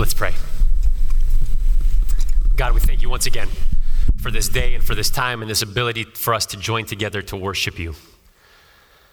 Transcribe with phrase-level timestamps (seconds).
[0.00, 0.32] Let's pray.
[2.56, 3.48] God, we thank you once again
[4.16, 7.20] for this day and for this time and this ability for us to join together
[7.20, 7.94] to worship you.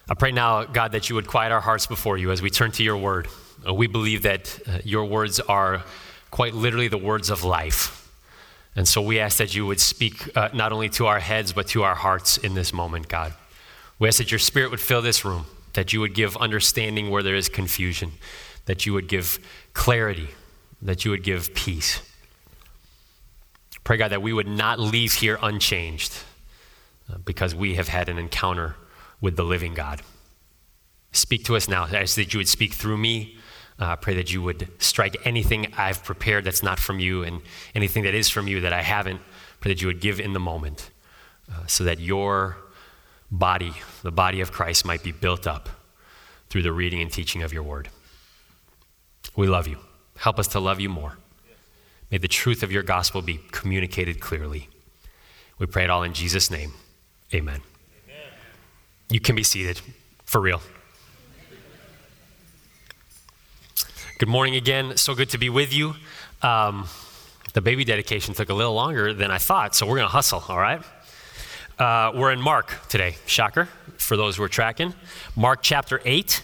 [0.08, 2.72] I pray now, God, that you would quiet our hearts before you as we turn
[2.72, 3.28] to your word.
[3.68, 5.84] Uh, we believe that uh, your words are
[6.30, 8.10] quite literally the words of life.
[8.74, 11.66] And so we ask that you would speak uh, not only to our heads, but
[11.68, 13.34] to our hearts in this moment, God.
[13.98, 15.44] We ask that your spirit would fill this room,
[15.74, 18.12] that you would give understanding where there is confusion,
[18.64, 19.38] that you would give
[19.74, 20.28] clarity
[20.82, 22.00] that you would give peace.
[23.84, 26.12] Pray, God, that we would not leave here unchanged
[27.10, 28.76] uh, because we have had an encounter
[29.20, 30.02] with the living God.
[31.12, 31.84] Speak to us now.
[31.84, 33.38] I ask that you would speak through me.
[33.78, 37.40] I uh, pray that you would strike anything I've prepared that's not from you and
[37.74, 39.20] anything that is from you that I haven't.
[39.60, 40.90] Pray that you would give in the moment
[41.50, 42.56] uh, so that your
[43.30, 43.72] body,
[44.02, 45.68] the body of Christ, might be built up
[46.50, 47.88] through the reading and teaching of your word.
[49.36, 49.78] We love you.
[50.18, 51.16] Help us to love you more.
[52.10, 54.68] May the truth of your gospel be communicated clearly.
[55.58, 56.72] We pray it all in Jesus' name.
[57.32, 57.60] Amen.
[58.04, 58.16] Amen.
[59.10, 59.80] You can be seated,
[60.24, 60.60] for real.
[64.18, 64.96] Good morning again.
[64.96, 65.94] So good to be with you.
[66.42, 66.88] Um,
[67.52, 70.42] the baby dedication took a little longer than I thought, so we're going to hustle,
[70.48, 70.82] all right?
[71.78, 74.94] Uh, we're in Mark today, shocker, for those who are tracking.
[75.36, 76.42] Mark chapter 8.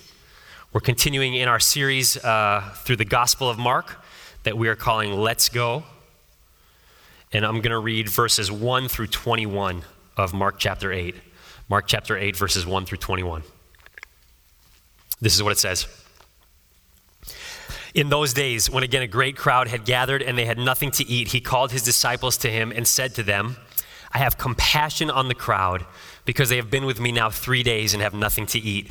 [0.74, 4.04] We're continuing in our series uh, through the Gospel of Mark
[4.42, 5.84] that we are calling Let's Go.
[7.32, 9.82] And I'm going to read verses 1 through 21
[10.16, 11.14] of Mark chapter 8.
[11.68, 13.44] Mark chapter 8, verses 1 through 21.
[15.20, 15.86] This is what it says.
[17.94, 21.04] In those days, when again a great crowd had gathered and they had nothing to
[21.04, 23.58] eat, he called his disciples to him and said to them,
[24.10, 25.86] I have compassion on the crowd
[26.24, 28.90] because they have been with me now three days and have nothing to eat.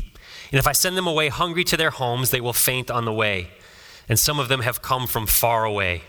[0.54, 3.12] And if I send them away hungry to their homes, they will faint on the
[3.12, 3.50] way.
[4.08, 6.04] And some of them have come from far away.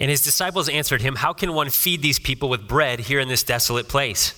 [0.00, 3.28] And his disciples answered him, How can one feed these people with bread here in
[3.28, 4.34] this desolate place?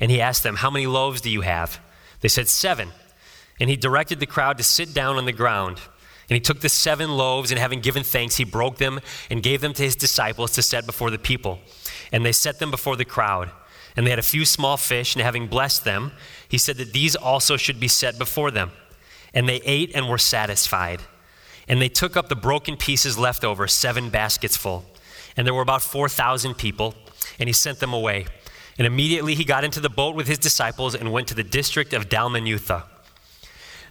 [0.00, 1.78] And he asked them, How many loaves do you have?
[2.20, 2.88] They said, Seven.
[3.60, 5.80] And he directed the crowd to sit down on the ground.
[6.28, 8.98] And he took the seven loaves, and having given thanks, he broke them
[9.30, 11.60] and gave them to his disciples to set before the people.
[12.10, 13.52] And they set them before the crowd.
[13.96, 16.10] And they had a few small fish, and having blessed them,
[16.48, 18.72] he said that these also should be set before them.
[19.34, 21.02] And they ate and were satisfied.
[21.68, 24.86] And they took up the broken pieces left over, seven baskets full.
[25.36, 26.94] And there were about 4,000 people,
[27.38, 28.26] and he sent them away.
[28.78, 31.92] And immediately he got into the boat with his disciples and went to the district
[31.92, 32.84] of Dalmanutha.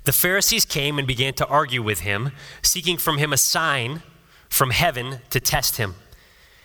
[0.05, 2.31] The Pharisees came and began to argue with him,
[2.61, 4.01] seeking from him a sign
[4.49, 5.95] from heaven to test him.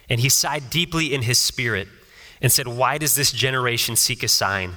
[0.08, 1.88] And he sighed deeply in his spirit
[2.40, 4.76] and said, Why does this generation seek a sign?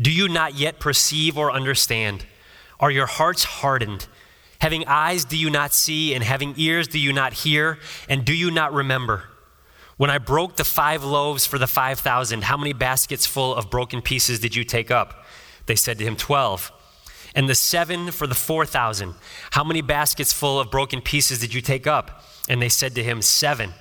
[0.00, 2.24] Do you not yet perceive or understand?
[2.78, 4.06] Are your hearts hardened?
[4.60, 6.14] Having eyes, do you not see?
[6.14, 7.78] And having ears, do you not hear?
[8.08, 9.24] And do you not remember?
[9.96, 14.00] When I broke the five loaves for the 5,000, how many baskets full of broken
[14.00, 15.24] pieces did you take up?
[15.66, 16.72] They said to him, 12.
[17.34, 19.14] And the seven for the 4,000,
[19.50, 22.24] how many baskets full of broken pieces did you take up?
[22.48, 23.74] And they said to him, Seven.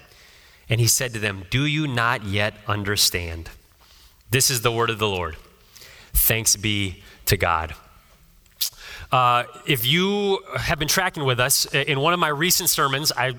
[0.70, 3.50] And he said to them, Do you not yet understand?
[4.30, 5.38] This is the word of the Lord.
[6.18, 7.76] Thanks be to God.
[9.12, 13.36] Uh, if you have been tracking with us, in one of my recent sermons, I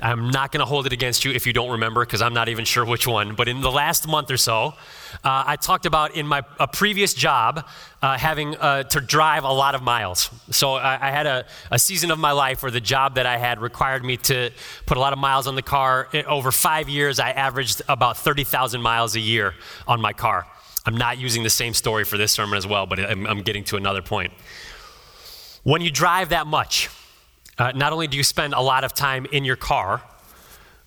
[0.00, 2.48] I'm not going to hold it against you if you don't remember, because I'm not
[2.48, 3.34] even sure which one.
[3.34, 4.74] But in the last month or so,
[5.22, 7.68] uh, I talked about in my a previous job
[8.00, 10.30] uh, having uh, to drive a lot of miles.
[10.50, 13.36] So I, I had a, a, season of my life where the job that I
[13.36, 14.50] had required me to
[14.86, 16.08] put a lot of miles on the car.
[16.26, 19.54] over five years, I averaged about 30,000 miles a year
[19.86, 20.46] on my car.
[20.84, 23.64] I'm not using the same story for this sermon as well, but I'm, I'm getting
[23.64, 24.32] to another point.
[25.62, 26.88] When you drive that much,
[27.58, 30.02] uh, not only do you spend a lot of time in your car,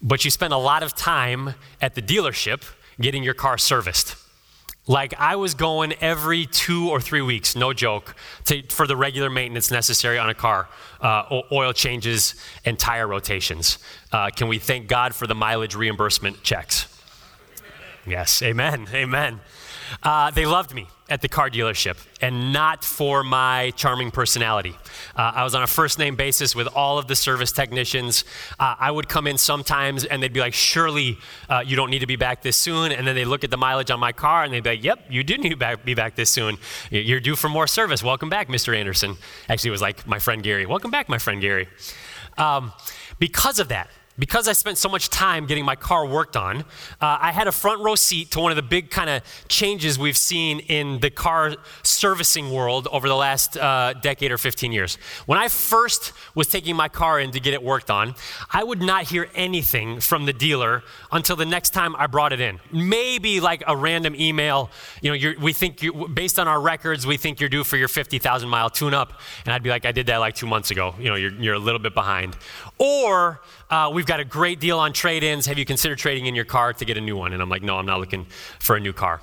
[0.02, 2.64] but you spend a lot of time at the dealership
[3.00, 4.16] getting your car serviced.
[4.88, 8.16] Like I was going every two or three weeks, no joke,
[8.46, 10.68] to, for the regular maintenance necessary on a car,
[11.02, 13.80] uh, oil changes and tire rotations.
[14.12, 16.88] Uh, can we thank God for the mileage reimbursement checks?
[18.06, 19.40] Yes, amen, amen.
[20.04, 24.76] Uh, they loved me at the car dealership and not for my charming personality.
[25.16, 28.24] Uh, I was on a first name basis with all of the service technicians.
[28.60, 32.00] Uh, I would come in sometimes and they'd be like, Surely uh, you don't need
[32.00, 32.92] to be back this soon.
[32.92, 35.06] And then they look at the mileage on my car and they'd be like, Yep,
[35.10, 36.58] you do need to be back this soon.
[36.90, 38.04] You're due for more service.
[38.04, 38.76] Welcome back, Mr.
[38.76, 39.18] Anderson.
[39.48, 40.66] Actually, it was like my friend Gary.
[40.66, 41.68] Welcome back, my friend Gary.
[42.38, 42.74] Um,
[43.20, 46.64] because of that, because I spent so much time getting my car worked on, uh,
[47.20, 50.18] I had a front row seat to one of the big kind of changes we've
[50.18, 54.98] seen in the car servicing world over the last uh, decade or 15 years.
[55.26, 58.16] When I first was taking my car in to get it worked on,
[58.52, 62.40] I would not hear anything from the dealer until the next time I brought it
[62.40, 62.60] in.
[62.72, 64.70] Maybe like a random email,
[65.02, 67.88] you know, we think, you, based on our records, we think you're due for your
[67.88, 69.20] 50,000 mile tune up.
[69.46, 70.96] And I'd be like, I did that like two months ago.
[71.00, 72.38] You know, you're, you're a little bit behind.
[72.78, 75.46] Or, uh, we've got a great deal on trade ins.
[75.48, 77.34] Have you considered trading in your car to get a new one?
[77.34, 78.26] And I'm like, no, I'm not looking
[78.60, 79.22] for a new car.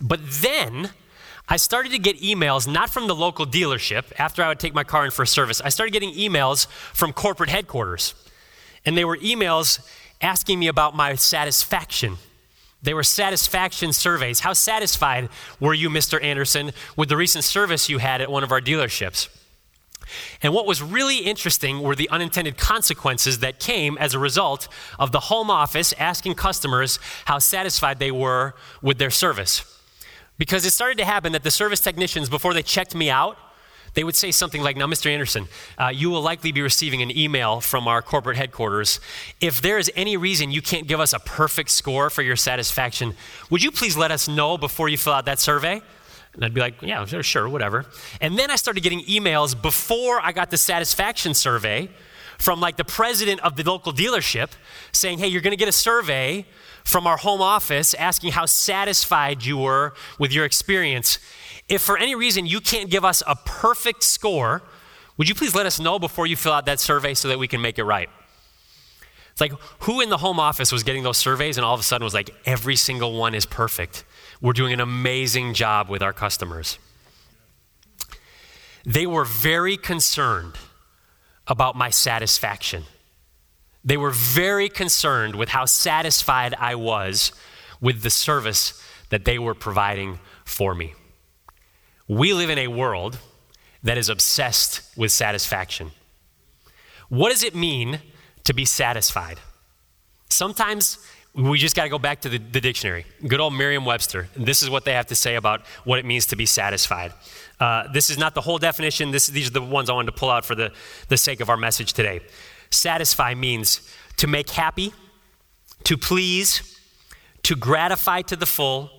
[0.00, 0.90] But then
[1.48, 4.84] I started to get emails, not from the local dealership after I would take my
[4.84, 5.62] car in for service.
[5.62, 8.14] I started getting emails from corporate headquarters.
[8.84, 9.80] And they were emails
[10.20, 12.18] asking me about my satisfaction.
[12.82, 14.40] They were satisfaction surveys.
[14.40, 16.22] How satisfied were you, Mr.
[16.22, 19.28] Anderson, with the recent service you had at one of our dealerships?
[20.42, 24.68] And what was really interesting were the unintended consequences that came as a result
[24.98, 29.64] of the home office asking customers how satisfied they were with their service.
[30.38, 33.36] Because it started to happen that the service technicians, before they checked me out,
[33.94, 35.10] they would say something like, Now, Mr.
[35.10, 39.00] Anderson, uh, you will likely be receiving an email from our corporate headquarters.
[39.40, 43.14] If there is any reason you can't give us a perfect score for your satisfaction,
[43.50, 45.82] would you please let us know before you fill out that survey?
[46.38, 47.84] And I'd be like, yeah, sure, whatever.
[48.20, 51.88] And then I started getting emails before I got the satisfaction survey
[52.38, 54.50] from like the president of the local dealership
[54.92, 56.46] saying, hey, you're going to get a survey
[56.84, 61.18] from our home office asking how satisfied you were with your experience.
[61.68, 64.62] If for any reason you can't give us a perfect score,
[65.16, 67.48] would you please let us know before you fill out that survey so that we
[67.48, 68.08] can make it right?
[69.32, 71.82] It's like, who in the home office was getting those surveys and all of a
[71.82, 74.04] sudden was like, every single one is perfect?
[74.40, 76.78] We're doing an amazing job with our customers.
[78.84, 80.54] They were very concerned
[81.46, 82.84] about my satisfaction.
[83.84, 87.32] They were very concerned with how satisfied I was
[87.80, 88.80] with the service
[89.10, 90.94] that they were providing for me.
[92.06, 93.18] We live in a world
[93.82, 95.90] that is obsessed with satisfaction.
[97.08, 98.00] What does it mean
[98.44, 99.40] to be satisfied?
[100.28, 100.98] Sometimes
[101.38, 103.06] we just got to go back to the, the, dictionary.
[103.26, 104.28] Good old Merriam Webster.
[104.34, 107.12] This is what they have to say about what it means to be satisfied.
[107.60, 109.12] Uh, this is not the whole definition.
[109.12, 110.72] This, these are the ones I wanted to pull out for the,
[111.08, 112.20] the sake of our message today.
[112.70, 114.92] Satisfy means to make happy,
[115.84, 116.76] to please,
[117.44, 118.90] to gratify to the full,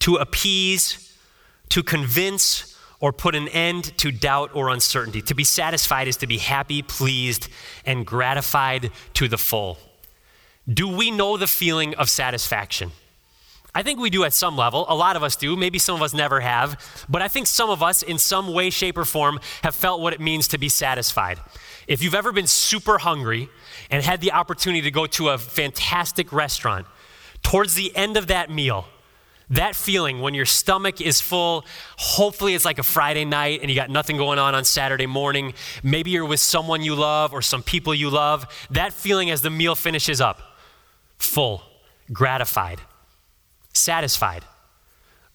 [0.00, 1.16] to appease,
[1.68, 5.22] to convince, or put an end to doubt or uncertainty.
[5.22, 7.48] To be satisfied is to be happy, pleased,
[7.86, 9.78] and gratified to the full.
[10.72, 12.92] Do we know the feeling of satisfaction?
[13.74, 14.84] I think we do at some level.
[14.88, 15.56] A lot of us do.
[15.56, 17.04] Maybe some of us never have.
[17.08, 20.12] But I think some of us, in some way, shape, or form, have felt what
[20.12, 21.40] it means to be satisfied.
[21.88, 23.48] If you've ever been super hungry
[23.90, 26.86] and had the opportunity to go to a fantastic restaurant,
[27.42, 28.86] towards the end of that meal,
[29.48, 31.64] that feeling when your stomach is full,
[31.96, 35.54] hopefully it's like a Friday night and you got nothing going on on Saturday morning.
[35.82, 38.46] Maybe you're with someone you love or some people you love.
[38.70, 40.51] That feeling as the meal finishes up
[41.22, 41.62] full,
[42.12, 42.80] gratified,
[43.72, 44.44] satisfied.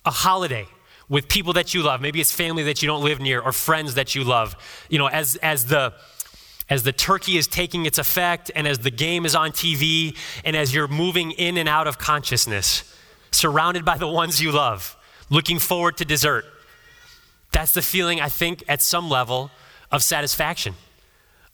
[0.05, 0.67] A holiday
[1.09, 2.01] with people that you love.
[2.01, 4.55] Maybe it's family that you don't live near or friends that you love.
[4.89, 5.93] You know, as, as the
[6.69, 10.53] as the turkey is taking its effect and as the game is on TV and
[10.53, 12.93] as you're moving in and out of consciousness,
[13.31, 14.97] surrounded by the ones you love,
[15.29, 16.43] looking forward to dessert.
[17.53, 19.49] That's the feeling, I think, at some level
[19.93, 20.73] of satisfaction.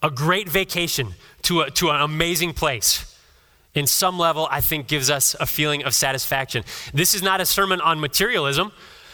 [0.02, 1.14] A great vacation
[1.44, 3.13] to, a, to an amazing place
[3.74, 6.64] in some level, I think gives us a feeling of satisfaction.
[6.94, 8.72] This is not a sermon on materialism,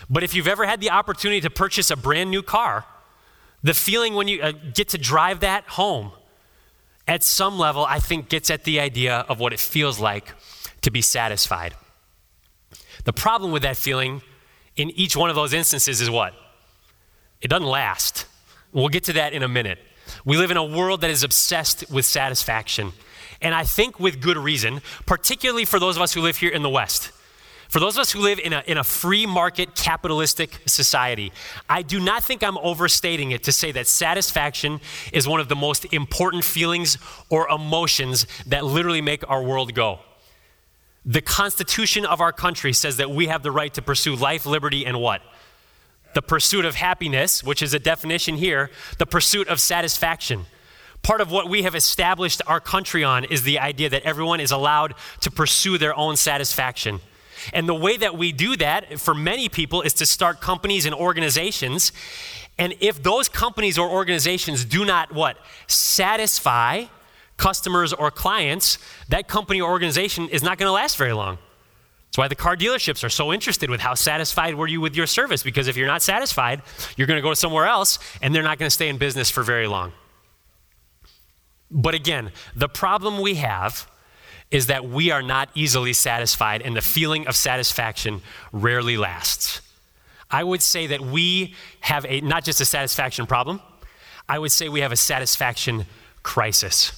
[0.10, 2.86] but if you've ever had the opportunity to purchase a brand new car,
[3.64, 6.12] the feeling when you uh, get to drive that home,
[7.10, 10.36] at some level, I think gets at the idea of what it feels like
[10.82, 11.74] to be satisfied.
[13.04, 14.22] The problem with that feeling
[14.76, 16.36] in each one of those instances is what?
[17.42, 18.28] It doesn't last.
[18.72, 19.80] We'll get to that in a minute.
[20.24, 22.92] We live in a world that is obsessed with satisfaction.
[23.42, 26.62] And I think with good reason, particularly for those of us who live here in
[26.62, 27.12] the West.
[27.70, 31.32] For those of us who live in a, in a free market capitalistic society,
[31.70, 34.82] I do not think I'm overstating it to say that satisfaction
[35.14, 36.98] is one of the most important feelings
[37.30, 40.00] or emotions that literally make our world go.
[41.06, 44.84] The Constitution of our country says that we have the right to pursue life, liberty,
[44.84, 45.22] and what?
[46.16, 50.48] The pursuit of happiness, which is a definition here, the pursuit of satisfaction.
[51.02, 54.52] Part of what we have established our country on is the idea that everyone is
[54.52, 57.00] allowed to pursue their own satisfaction.
[57.54, 60.94] And the way that we do that for many people is to start companies and
[60.94, 61.92] organizations.
[62.58, 65.38] And if those companies or organizations do not what?
[65.68, 66.86] Satisfy
[67.38, 68.78] customers or clients,
[69.08, 71.38] that company or organization is not going to last very long.
[72.08, 75.08] That's why the car dealerships are so interested with how satisfied were you with your
[75.08, 76.62] service because if you're not satisfied,
[76.98, 79.44] you're going to go somewhere else and they're not going to stay in business for
[79.44, 79.94] very long.
[81.72, 83.90] But again, the problem we have
[84.52, 88.22] is that we are not easily satisfied, and the feeling of satisfaction
[88.52, 89.62] rarely lasts.
[90.32, 93.62] I would say that we have a not just a satisfaction problem,
[94.28, 95.86] I would say we have a satisfaction
[96.24, 96.96] crisis.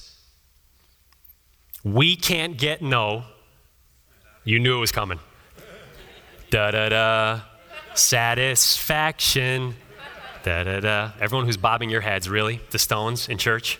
[1.84, 3.24] We can't get no.
[4.44, 5.18] You knew it was coming.
[6.50, 7.40] Da da da.
[7.94, 9.74] Satisfaction.
[10.42, 11.10] Da da da.
[11.20, 12.60] Everyone who's bobbing your heads, really?
[12.70, 13.78] The Stones in church?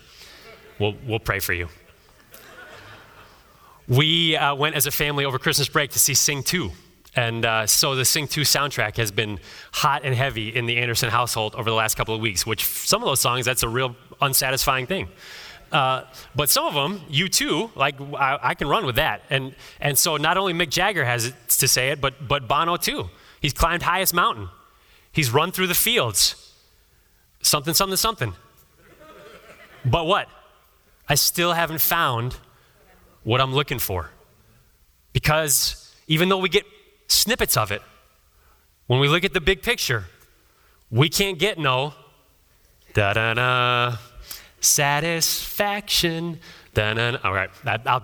[0.79, 1.69] We'll, we'll pray for you.
[3.89, 6.71] We uh, went as a family over Christmas break to see Sing 2.
[7.15, 9.39] And uh, so the Sing 2 soundtrack has been
[9.73, 13.03] hot and heavy in the Anderson household over the last couple of weeks, which some
[13.03, 15.09] of those songs, that's a real unsatisfying thing.
[15.71, 19.23] Uh, but some of them, U2, like I, I, can run with that.
[19.31, 23.09] And, and so not only Mick Jagger has to say it, but, but Bono too.
[23.41, 24.51] He's climbed highest mountain.
[25.13, 26.55] He's run through the fields.
[27.41, 28.35] Something, something, something.
[29.85, 30.29] But what?
[31.09, 32.37] I still haven't found
[33.25, 34.11] what I'm looking for.
[35.13, 36.65] Because even though we get
[37.07, 37.83] snippets of it,
[38.87, 40.07] when we look at the big picture,
[40.91, 41.95] we can't get no
[42.95, 43.97] da da da
[44.61, 46.39] satisfaction.
[46.75, 47.19] Da da.
[47.25, 48.03] All right, that, I'll,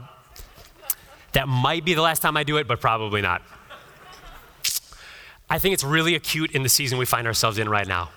[1.33, 3.43] that might be the last time I do it, but probably not.
[5.50, 8.11] I think it's really acute in the season we find ourselves in right now.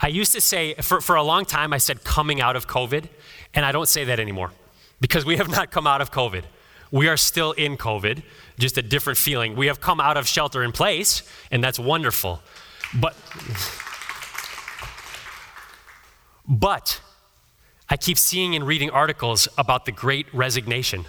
[0.00, 3.04] I used to say, for, for a long time, I said coming out of COVID,
[3.54, 4.52] and I don't say that anymore
[5.00, 6.44] because we have not come out of COVID.
[6.90, 8.22] We are still in COVID,
[8.58, 9.56] just a different feeling.
[9.56, 12.42] We have come out of shelter in place, and that's wonderful.
[12.94, 13.16] But,
[16.48, 17.00] but
[17.88, 21.04] I keep seeing and reading articles about the great resignation.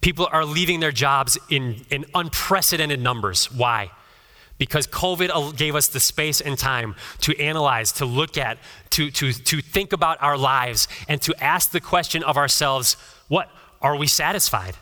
[0.00, 3.50] People are leaving their jobs in, in unprecedented numbers.
[3.50, 3.90] Why?
[4.62, 8.58] Because COVID gave us the space and time to analyze, to look at,
[8.90, 13.50] to, to, to think about our lives, and to ask the question of ourselves what?
[13.80, 14.76] Are we satisfied?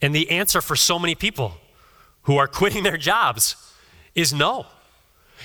[0.00, 1.58] And the answer for so many people
[2.22, 3.56] who are quitting their jobs
[4.14, 4.64] is no.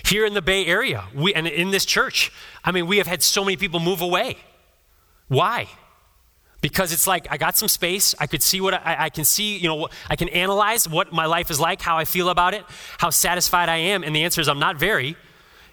[0.05, 2.31] Here in the Bay Area, we, and in this church,
[2.63, 4.38] I mean, we have had so many people move away.
[5.27, 5.67] Why?
[6.63, 8.15] Because it's like I got some space.
[8.20, 11.25] I could see what I, I, can see, you know, I can analyze what my
[11.25, 12.63] life is like, how I feel about it,
[12.98, 14.01] how satisfied I am.
[14.01, 15.17] And the answer is I'm not very.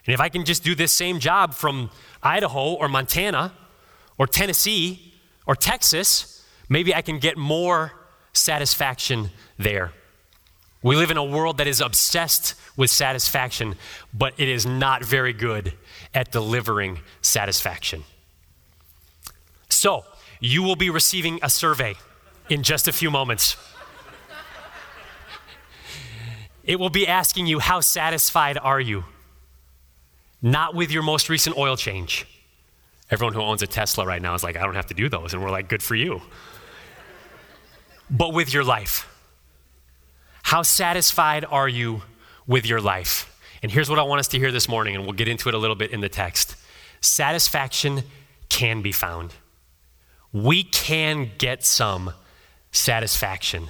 [0.04, 1.90] And if I can just do this same job from
[2.24, 3.52] Idaho or Montana
[4.18, 5.14] or Tennessee
[5.46, 7.92] or Texas, maybe I can get more
[8.32, 9.30] satisfaction
[9.60, 9.92] there.
[10.82, 13.76] We live in a world that is obsessed with satisfaction,
[14.12, 15.72] but it is not very good
[16.12, 18.02] at delivering satisfaction.
[19.68, 20.04] So,
[20.40, 21.94] you will be receiving a survey
[22.48, 23.56] in just a few moments.
[26.64, 29.04] It will be asking you, How satisfied are you?
[30.42, 32.26] Not with your most recent oil change.
[33.10, 35.34] Everyone who owns a Tesla right now is like, I don't have to do those.
[35.34, 36.22] And we're like, Good for you.
[38.10, 39.06] But with your life.
[40.42, 42.02] How satisfied are you
[42.46, 43.26] with your life?
[43.62, 45.54] And here's what I want us to hear this morning, and we'll get into it
[45.54, 46.56] a little bit in the text.
[47.00, 48.02] Satisfaction
[48.48, 49.34] can be found
[50.32, 52.12] we can get some
[52.72, 53.68] satisfaction.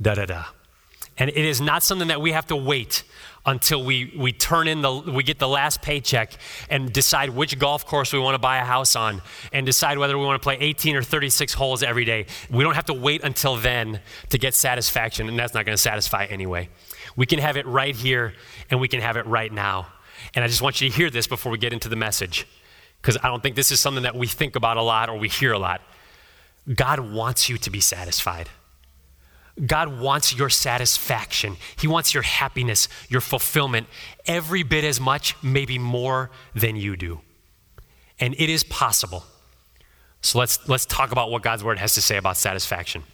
[0.00, 0.44] Da da da.
[1.18, 3.02] And it is not something that we have to wait
[3.44, 6.32] until we, we turn in the we get the last paycheck
[6.68, 10.16] and decide which golf course we want to buy a house on and decide whether
[10.16, 12.26] we want to play 18 or 36 holes every day.
[12.50, 15.82] We don't have to wait until then to get satisfaction, and that's not going to
[15.82, 16.68] satisfy anyway.
[17.16, 18.34] We can have it right here
[18.70, 19.88] and we can have it right now.
[20.34, 22.46] And I just want you to hear this before we get into the message
[23.00, 25.28] because I don't think this is something that we think about a lot or we
[25.28, 25.80] hear a lot.
[26.72, 28.50] God wants you to be satisfied.
[29.66, 31.56] God wants your satisfaction.
[31.78, 33.88] He wants your happiness, your fulfillment,
[34.26, 37.20] every bit as much, maybe more than you do.
[38.20, 39.24] And it is possible.
[40.20, 43.04] So let's, let's talk about what God's word has to say about satisfaction.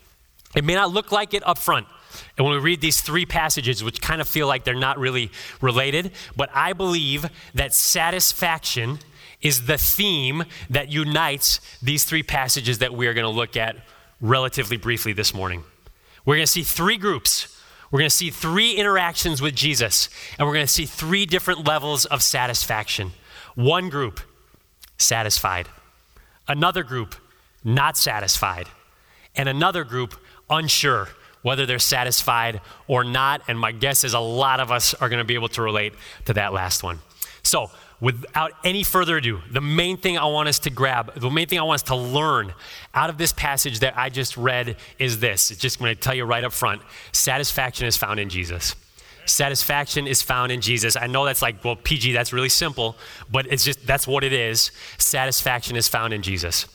[0.54, 1.86] It may not look like it up front.
[2.36, 5.30] And when we read these three passages, which kind of feel like they're not really
[5.60, 9.00] related, but I believe that satisfaction
[9.44, 13.76] is the theme that unites these three passages that we are going to look at
[14.20, 15.62] relatively briefly this morning.
[16.24, 17.54] We're going to see three groups.
[17.90, 20.08] We're going to see three interactions with Jesus,
[20.38, 23.12] and we're going to see three different levels of satisfaction.
[23.54, 24.18] One group,
[24.98, 25.68] satisfied.
[26.48, 27.14] Another group,
[27.62, 28.66] not satisfied.
[29.36, 30.14] And another group,
[30.48, 31.08] unsure
[31.42, 33.42] whether they're satisfied or not.
[33.46, 35.92] And my guess is a lot of us are going to be able to relate
[36.24, 37.00] to that last one.
[37.42, 37.70] So,
[38.04, 41.58] without any further ado, the main thing I want us to grab, the main thing
[41.58, 42.52] I want us to learn
[42.92, 45.50] out of this passage that I just read is this.
[45.50, 46.82] It's just going to tell you right up front
[47.12, 48.76] satisfaction is found in Jesus.
[49.24, 50.96] Satisfaction is found in Jesus.
[50.96, 52.94] I know that's like, well, PG, that's really simple,
[53.32, 54.70] but it's just, that's what it is.
[54.98, 56.66] Satisfaction is found in Jesus.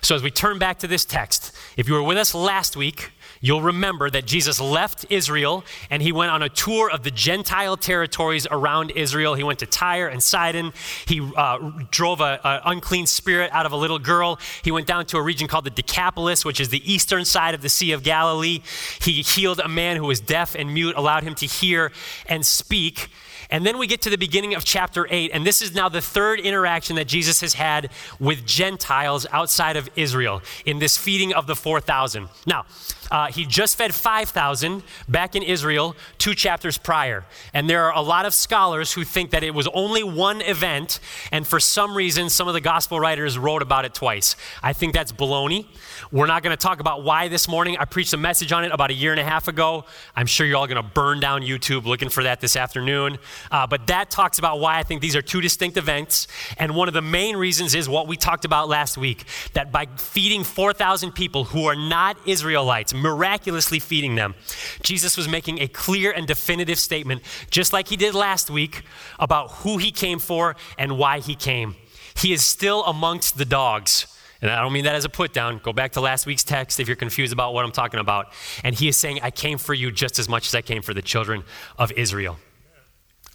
[0.00, 3.10] So as we turn back to this text, if you were with us last week,
[3.40, 7.76] You'll remember that Jesus left Israel and he went on a tour of the Gentile
[7.76, 9.34] territories around Israel.
[9.34, 10.72] He went to Tyre and Sidon.
[11.06, 14.38] He uh, drove an unclean spirit out of a little girl.
[14.62, 17.62] He went down to a region called the Decapolis, which is the eastern side of
[17.62, 18.60] the Sea of Galilee.
[19.00, 21.92] He healed a man who was deaf and mute, allowed him to hear
[22.26, 23.08] and speak.
[23.50, 26.02] And then we get to the beginning of chapter 8, and this is now the
[26.02, 27.90] third interaction that Jesus has had
[28.20, 32.28] with Gentiles outside of Israel in this feeding of the 4,000.
[32.46, 32.66] Now,
[33.10, 37.24] uh, he just fed 5,000 back in Israel two chapters prior.
[37.54, 41.00] And there are a lot of scholars who think that it was only one event,
[41.32, 44.36] and for some reason, some of the gospel writers wrote about it twice.
[44.62, 45.66] I think that's baloney.
[46.10, 47.76] We're not going to talk about why this morning.
[47.78, 49.84] I preached a message on it about a year and a half ago.
[50.14, 53.18] I'm sure you're all going to burn down YouTube looking for that this afternoon.
[53.50, 56.28] Uh, but that talks about why I think these are two distinct events.
[56.56, 59.24] And one of the main reasons is what we talked about last week
[59.54, 64.34] that by feeding 4,000 people who are not Israelites, miraculously feeding them,
[64.82, 68.82] Jesus was making a clear and definitive statement, just like he did last week,
[69.18, 71.76] about who he came for and why he came.
[72.16, 74.06] He is still amongst the dogs.
[74.40, 75.58] And I don't mean that as a put down.
[75.58, 78.32] Go back to last week's text if you're confused about what I'm talking about.
[78.62, 80.94] And he is saying, I came for you just as much as I came for
[80.94, 81.42] the children
[81.76, 82.38] of Israel.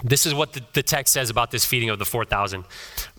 [0.03, 2.65] This is what the, the text says about this feeding of the 4,000.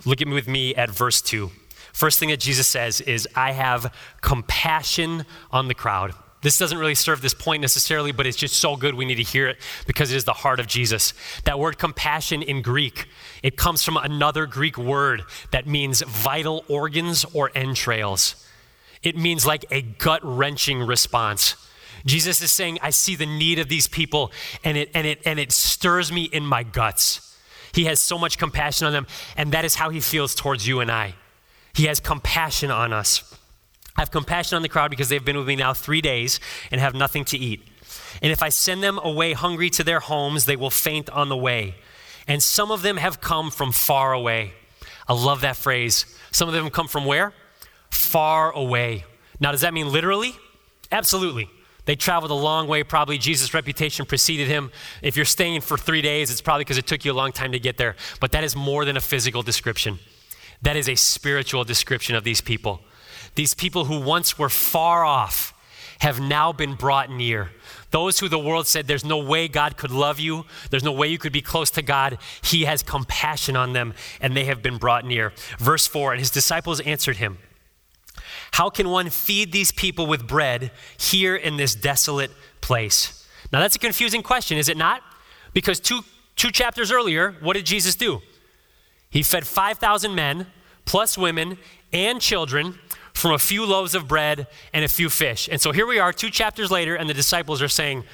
[0.05, 1.51] Look at me with me at verse 2.
[1.93, 6.13] First thing that Jesus says is, I have compassion on the crowd.
[6.45, 9.23] This doesn't really serve this point necessarily, but it's just so good we need to
[9.23, 11.15] hear it because it is the heart of Jesus.
[11.45, 13.09] That word compassion in Greek,
[13.43, 18.47] it comes from another Greek word that means vital organs or entrails.
[19.03, 21.57] It means like a gut wrenching response.
[22.05, 24.31] Jesus is saying, I see the need of these people
[24.63, 27.39] and it, and, it, and it stirs me in my guts.
[27.73, 29.07] He has so much compassion on them,
[29.39, 31.15] and that is how he feels towards you and I.
[31.73, 33.34] He has compassion on us.
[33.97, 36.81] I have compassion on the crowd because they've been with me now three days and
[36.81, 37.67] have nothing to eat.
[38.23, 41.37] And if I send them away hungry to their homes, they will faint on the
[41.37, 41.77] way.
[42.27, 44.53] And some of them have come from far away.
[45.09, 46.07] I love that phrase.
[46.33, 47.33] Some of them come from where?
[47.91, 49.05] Far away.
[49.39, 50.35] Now, does that mean literally?
[50.91, 51.49] Absolutely.
[51.85, 53.19] They traveled a long way, probably.
[53.19, 54.71] Jesus' reputation preceded him.
[55.03, 57.53] If you're staying for three days, it's probably because it took you a long time
[57.53, 57.95] to get there.
[58.21, 59.99] But that is more than a physical description,
[60.63, 62.81] that is a spiritual description of these people.
[63.35, 65.55] These people who once were far off
[66.01, 67.51] have now been brought near.
[67.91, 71.09] Those who the world said there's no way God could love you, there's no way
[71.09, 74.79] you could be close to God, He has compassion on them and they have been
[74.79, 75.33] brought near.
[75.59, 77.39] Verse 4 And his disciples answered him,
[78.53, 83.27] How can one feed these people with bread here in this desolate place?
[83.53, 85.03] Now that's a confusing question, is it not?
[85.53, 86.03] Because two,
[86.37, 88.21] two chapters earlier, what did Jesus do?
[89.09, 90.49] He fed 5,000 men,
[90.85, 91.57] plus women
[91.93, 92.79] and children
[93.15, 95.49] from a few loaves of bread and a few fish.
[95.51, 98.05] And so here we are, two chapters later, and the disciples are saying,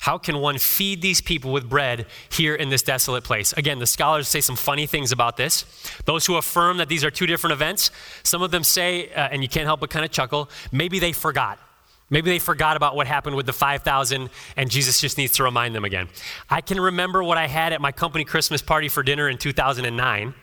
[0.00, 3.52] How can one feed these people with bread here in this desolate place?
[3.54, 5.64] Again, the scholars say some funny things about this.
[6.04, 7.90] Those who affirm that these are two different events,
[8.24, 11.12] some of them say, uh, and you can't help but kind of chuckle, maybe they
[11.12, 11.58] forgot.
[12.10, 14.28] Maybe they forgot about what happened with the 5,000
[14.58, 16.08] and Jesus just needs to remind them again.
[16.50, 20.34] I can remember what I had at my company Christmas party for dinner in 2009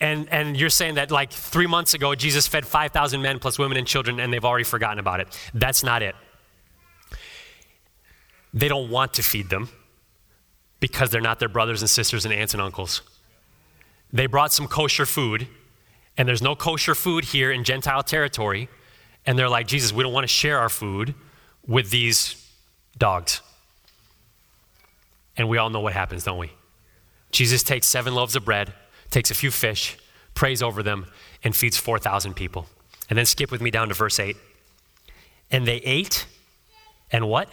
[0.00, 3.76] and, and you're saying that like three months ago, Jesus fed 5,000 men plus women
[3.76, 5.28] and children, and they've already forgotten about it.
[5.54, 6.14] That's not it.
[8.54, 9.68] They don't want to feed them
[10.80, 13.02] because they're not their brothers and sisters and aunts and uncles.
[14.12, 15.48] They brought some kosher food,
[16.16, 18.68] and there's no kosher food here in Gentile territory.
[19.26, 21.14] And they're like, Jesus, we don't want to share our food
[21.66, 22.50] with these
[22.96, 23.42] dogs.
[25.36, 26.52] And we all know what happens, don't we?
[27.30, 28.72] Jesus takes seven loaves of bread
[29.10, 29.96] takes a few fish,
[30.34, 31.06] prays over them,
[31.42, 32.66] and feeds 4,000 people.
[33.08, 34.36] And then skip with me down to verse 8.
[35.50, 36.26] And they ate,
[37.10, 37.48] and what?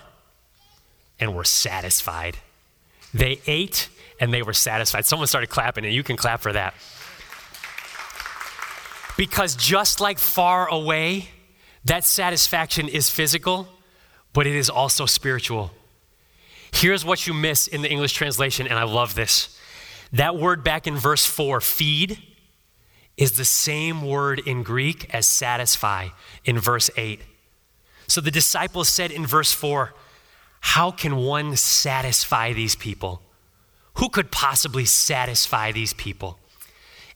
[1.20, 2.38] And were satisfied.
[3.14, 3.88] They ate
[4.20, 5.06] and they were satisfied.
[5.06, 6.74] Someone started clapping, and you can clap for that.
[9.18, 11.30] Because just like far away,
[11.86, 13.68] that satisfaction is physical,
[14.34, 15.72] but it is also spiritual.
[16.74, 19.55] Here's what you miss in the English translation, and I love this.
[20.16, 22.22] That word back in verse 4, feed,
[23.18, 26.08] is the same word in Greek as satisfy
[26.46, 27.20] in verse 8.
[28.08, 29.94] So the disciples said in verse 4,
[30.62, 33.22] How can one satisfy these people?
[33.96, 36.40] Who could possibly satisfy these people?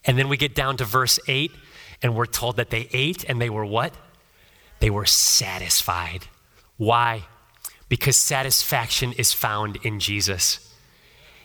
[0.04, 1.52] And then we get down to verse 8,
[2.02, 3.94] and we're told that they ate and they were what?
[4.80, 6.26] They were satisfied.
[6.76, 7.22] Why?
[7.88, 10.70] Because satisfaction is found in Jesus.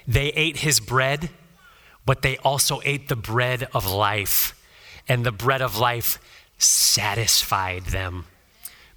[0.06, 1.30] They ate his bread,
[2.06, 4.54] but they also ate the bread of life.
[5.08, 6.20] And the bread of life
[6.58, 8.26] satisfied them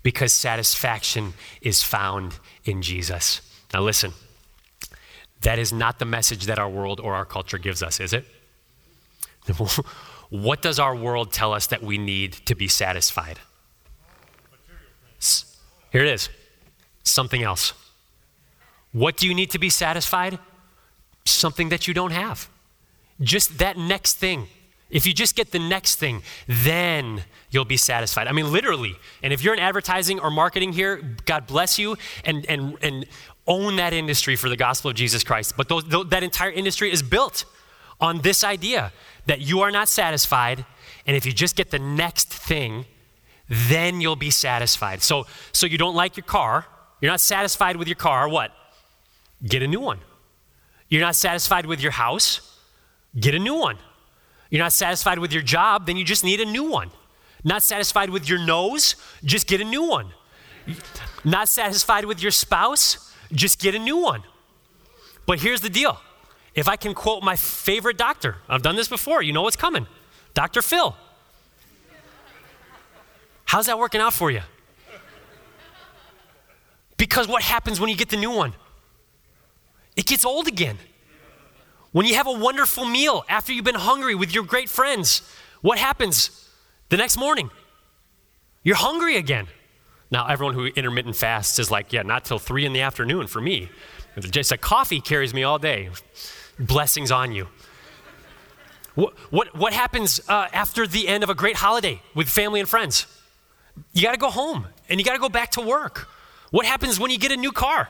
[0.02, 3.40] because satisfaction is found in Jesus.
[3.72, 4.12] Now, listen,
[5.42, 8.24] that is not the message that our world or our culture gives us, is it?
[10.30, 13.38] what does our world tell us that we need to be satisfied?
[15.90, 16.28] Here it is
[17.02, 17.72] something else.
[18.92, 20.38] What do you need to be satisfied?
[21.24, 22.48] Something that you don't have.
[23.20, 24.48] Just that next thing.
[24.90, 28.26] If you just get the next thing, then you'll be satisfied.
[28.26, 28.96] I mean, literally.
[29.22, 33.07] And if you're in advertising or marketing here, God bless you and, and, and
[33.46, 35.54] own that industry for the gospel of Jesus Christ.
[35.57, 37.44] But those, that entire industry is built
[38.00, 38.92] on this idea
[39.26, 40.64] that you are not satisfied.
[41.07, 42.87] And if you just get the next thing,
[43.48, 45.02] then you'll be satisfied.
[45.02, 46.66] So, so you don't like your car,
[47.00, 48.52] you're not satisfied with your car, what?
[49.42, 50.00] Get a new one.
[50.88, 52.57] You're not satisfied with your house,
[53.18, 53.78] get a new one.
[54.50, 56.90] You're not satisfied with your job, then you just need a new one.
[57.44, 60.12] Not satisfied with your nose, just get a new one.
[61.24, 64.22] Not satisfied with your spouse, just get a new one.
[65.26, 65.98] But here's the deal
[66.54, 69.86] if I can quote my favorite doctor, I've done this before, you know what's coming
[70.34, 70.62] Dr.
[70.62, 70.96] Phil.
[73.44, 74.42] How's that working out for you?
[76.98, 78.52] Because what happens when you get the new one?
[79.96, 80.78] It gets old again.
[81.92, 85.22] When you have a wonderful meal after you've been hungry with your great friends,
[85.62, 86.48] what happens
[86.88, 87.51] the next morning?
[88.62, 89.46] You're hungry again.
[90.11, 93.40] Now, everyone who intermittent fasts is like, yeah, not till three in the afternoon for
[93.40, 93.68] me.
[94.18, 95.90] Just a coffee carries me all day.
[96.59, 97.48] Blessings on you.
[98.94, 102.68] What, what, what happens uh, after the end of a great holiday with family and
[102.68, 103.07] friends?
[103.92, 106.09] you got to go home and you got to go back to work.
[106.51, 107.88] What happens when you get a new car?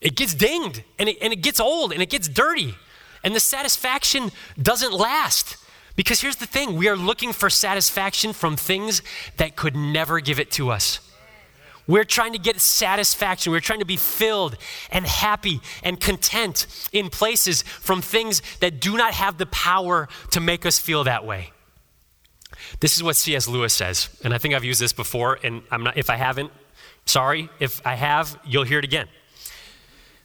[0.00, 2.74] It gets dinged and it, and it gets old and it gets dirty.
[3.22, 4.30] And the satisfaction
[4.60, 5.56] doesn't last.
[5.96, 9.02] Because here's the thing we are looking for satisfaction from things
[9.36, 11.00] that could never give it to us.
[11.86, 13.52] We're trying to get satisfaction.
[13.52, 14.56] We're trying to be filled
[14.90, 20.40] and happy and content in places from things that do not have the power to
[20.40, 21.52] make us feel that way.
[22.80, 23.46] This is what C.S.
[23.48, 26.50] Lewis says, and I think I've used this before, and I'm not, if I haven't,
[27.04, 27.50] sorry.
[27.60, 29.08] If I have, you'll hear it again.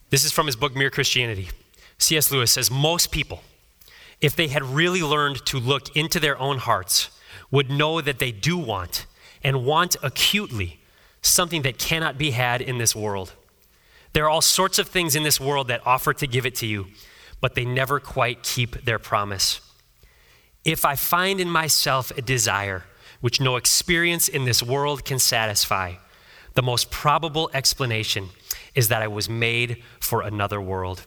[0.09, 1.49] This is from his book, Mere Christianity.
[1.97, 2.31] C.S.
[2.31, 3.43] Lewis says, Most people,
[4.21, 7.09] if they had really learned to look into their own hearts,
[7.51, 9.05] would know that they do want,
[9.43, 10.79] and want acutely,
[11.21, 13.33] something that cannot be had in this world.
[14.13, 16.65] There are all sorts of things in this world that offer to give it to
[16.65, 16.87] you,
[17.41, 19.61] but they never quite keep their promise.
[20.65, 22.83] If I find in myself a desire
[23.21, 25.95] which no experience in this world can satisfy,
[26.53, 28.29] the most probable explanation
[28.79, 31.05] is that I was made for another world.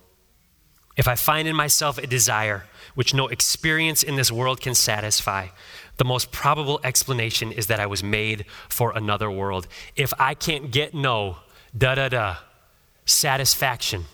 [0.95, 5.47] If I find in myself a desire which no experience in this world can satisfy,
[5.97, 9.67] the most probable explanation is that I was made for another world.
[9.97, 11.39] If I can't get no,
[11.77, 12.37] da da da,
[13.07, 14.05] satisfaction,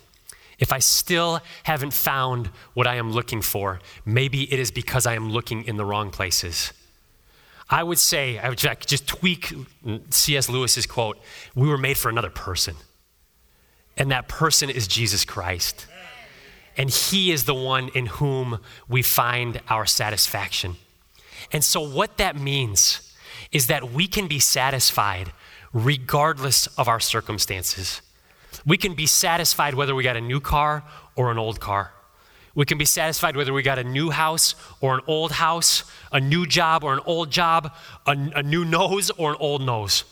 [0.61, 5.15] if I still haven't found what I am looking for, maybe it is because I
[5.15, 6.73] am looking in the wrong places.
[7.69, 9.53] I would say, I would just tweak
[10.11, 10.49] C.S.
[10.49, 11.19] Lewis's quote
[11.57, 12.77] we were made for another person.
[13.99, 15.87] And that person is Jesus Christ.
[16.77, 20.77] And he is the one in whom we find our satisfaction.
[21.53, 23.13] And so, what that means
[23.51, 25.33] is that we can be satisfied
[25.73, 28.01] regardless of our circumstances.
[28.65, 30.85] We can be satisfied whether we got a new car
[31.17, 31.93] or an old car.
[32.55, 36.21] We can be satisfied whether we got a new house or an old house, a
[36.21, 37.73] new job or an old job,
[38.07, 40.05] a, a new nose or an old nose.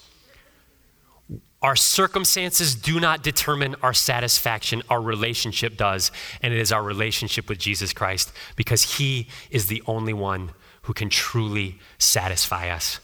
[1.66, 7.48] Our circumstances do not determine our satisfaction, our relationship does, and it is our relationship
[7.48, 10.52] with Jesus Christ because He is the only one
[10.82, 13.00] who can truly satisfy us.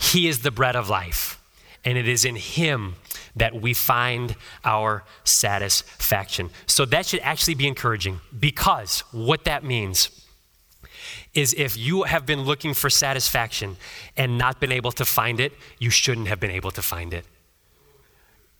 [0.00, 1.38] He is the bread of life,
[1.84, 2.94] and it is in Him
[3.36, 6.48] that we find our satisfaction.
[6.64, 10.08] So that should actually be encouraging because what that means
[11.34, 13.76] is if you have been looking for satisfaction
[14.16, 17.26] and not been able to find it, you shouldn't have been able to find it.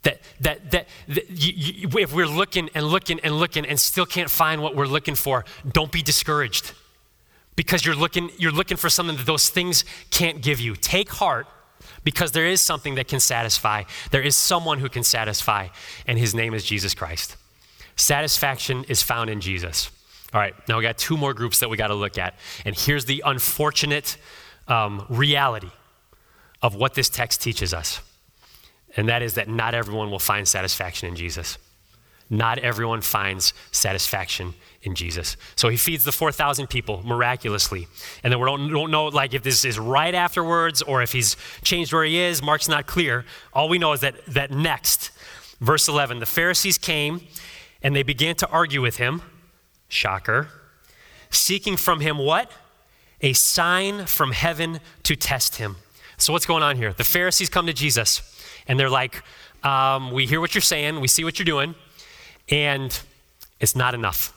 [0.02, 4.06] That, that, that, that you, you, if we're looking and looking and looking and still
[4.06, 6.72] can't find what we're looking for, don't be discouraged
[7.56, 10.74] because you're looking, you're looking for something that those things can't give you.
[10.74, 11.46] Take heart
[12.04, 13.84] because there is something that can satisfy.
[14.10, 15.68] There is someone who can satisfy,
[16.06, 17.36] and his name is Jesus Christ.
[17.96, 19.90] Satisfaction is found in Jesus.
[20.32, 22.34] All right, now we got two more groups that we got to look at.
[22.64, 24.16] And here's the unfortunate
[24.66, 25.70] um, reality
[26.62, 28.00] of what this text teaches us.
[28.96, 31.58] And that is that not everyone will find satisfaction in Jesus.
[32.28, 35.36] Not everyone finds satisfaction in Jesus.
[35.54, 37.88] So he feeds the 4,000 people miraculously.
[38.22, 41.36] And then we don't, don't know like if this is right afterwards or if he's
[41.62, 42.42] changed where he is.
[42.42, 43.24] Mark's not clear.
[43.52, 45.10] All we know is that, that next,
[45.60, 47.20] verse 11, the Pharisees came
[47.82, 49.22] and they began to argue with him
[49.92, 50.48] Shocker.
[51.28, 52.50] Seeking from him what?
[53.20, 55.76] A sign from heaven to test him.
[56.16, 56.92] So, what's going on here?
[56.92, 58.22] The Pharisees come to Jesus
[58.66, 59.22] and they're like,
[59.64, 61.74] um, We hear what you're saying, we see what you're doing,
[62.48, 62.98] and
[63.60, 64.36] it's not enough.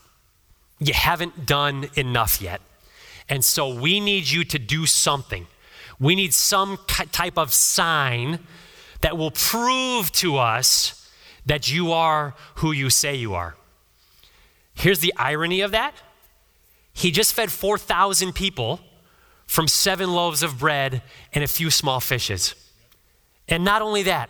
[0.80, 2.62] You haven't done enough yet.
[3.30, 5.48] And so, we need you to do something.
[6.00, 8.40] We need some type of sign
[9.02, 11.10] that will prove to us
[11.46, 13.56] that you are who you say you are.
[14.74, 15.94] Here's the irony of that
[16.94, 18.80] He just fed 4,000 people
[19.46, 21.02] from seven loaves of bread
[21.34, 22.56] and a few small fishes.
[23.48, 24.30] And not only that,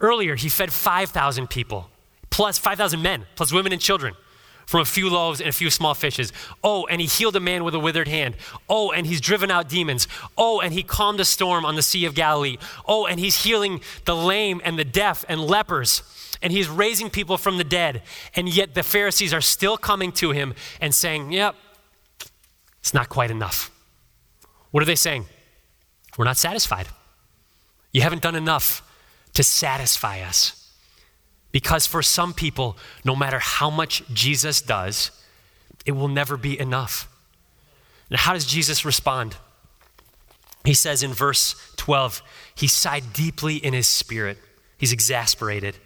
[0.00, 1.90] earlier he fed 5,000 people,
[2.30, 4.14] plus 5,000 men, plus women and children
[4.66, 6.32] from a few loaves and a few small fishes.
[6.62, 8.34] Oh, and he healed a man with a withered hand.
[8.68, 10.08] Oh, and he's driven out demons.
[10.38, 12.56] Oh, and he calmed a storm on the Sea of Galilee.
[12.88, 16.02] Oh, and he's healing the lame and the deaf and lepers
[16.44, 18.02] and he's raising people from the dead.
[18.36, 21.56] And yet the Pharisees are still coming to him and saying, Yep,
[22.80, 23.70] it's not quite enough.
[24.74, 25.26] What are they saying?
[26.18, 26.88] We're not satisfied.
[27.92, 28.82] You haven't done enough
[29.34, 30.68] to satisfy us.
[31.52, 35.12] Because for some people, no matter how much Jesus does,
[35.86, 37.08] it will never be enough.
[38.10, 39.36] Now, how does Jesus respond?
[40.64, 42.20] He says in verse 12,
[42.56, 44.38] he sighed deeply in his spirit.
[44.76, 45.76] He's exasperated.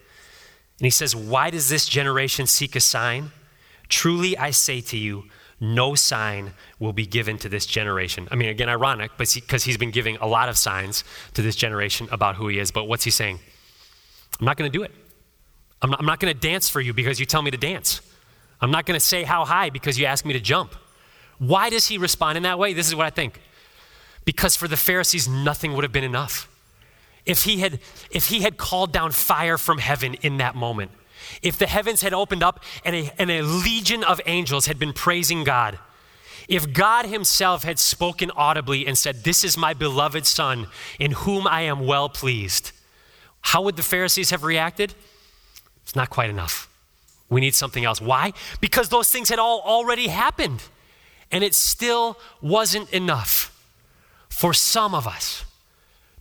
[0.79, 3.33] And he says, Why does this generation seek a sign?
[3.91, 5.25] Truly I say to you,
[5.61, 8.29] no sign will be given to this generation.
[8.31, 11.57] I mean, again, ironic, but because he's been giving a lot of signs to this
[11.57, 12.71] generation about who he is.
[12.71, 13.41] But what's he saying?
[14.39, 14.93] I'm not going to do it.
[15.83, 18.01] I'm not, not going to dance for you because you tell me to dance.
[18.61, 20.75] I'm not going to say how high because you ask me to jump.
[21.39, 22.73] Why does he respond in that way?
[22.73, 23.41] This is what I think.
[24.25, 26.49] Because for the Pharisees, nothing would have been enough
[27.29, 27.79] if he had
[28.11, 30.91] if he had called down fire from heaven in that moment
[31.43, 34.93] if the heavens had opened up and a, and a legion of angels had been
[34.93, 35.79] praising god
[36.49, 40.67] if god himself had spoken audibly and said this is my beloved son
[40.99, 42.73] in whom i am well pleased
[43.41, 44.95] how would the pharisees have reacted?
[45.83, 46.69] It's not quite enough.
[47.31, 48.01] We need something else.
[48.01, 48.33] Why?
[48.61, 50.63] Because those things had all already happened
[51.31, 53.55] and it still wasn't enough
[54.29, 55.45] for some of us.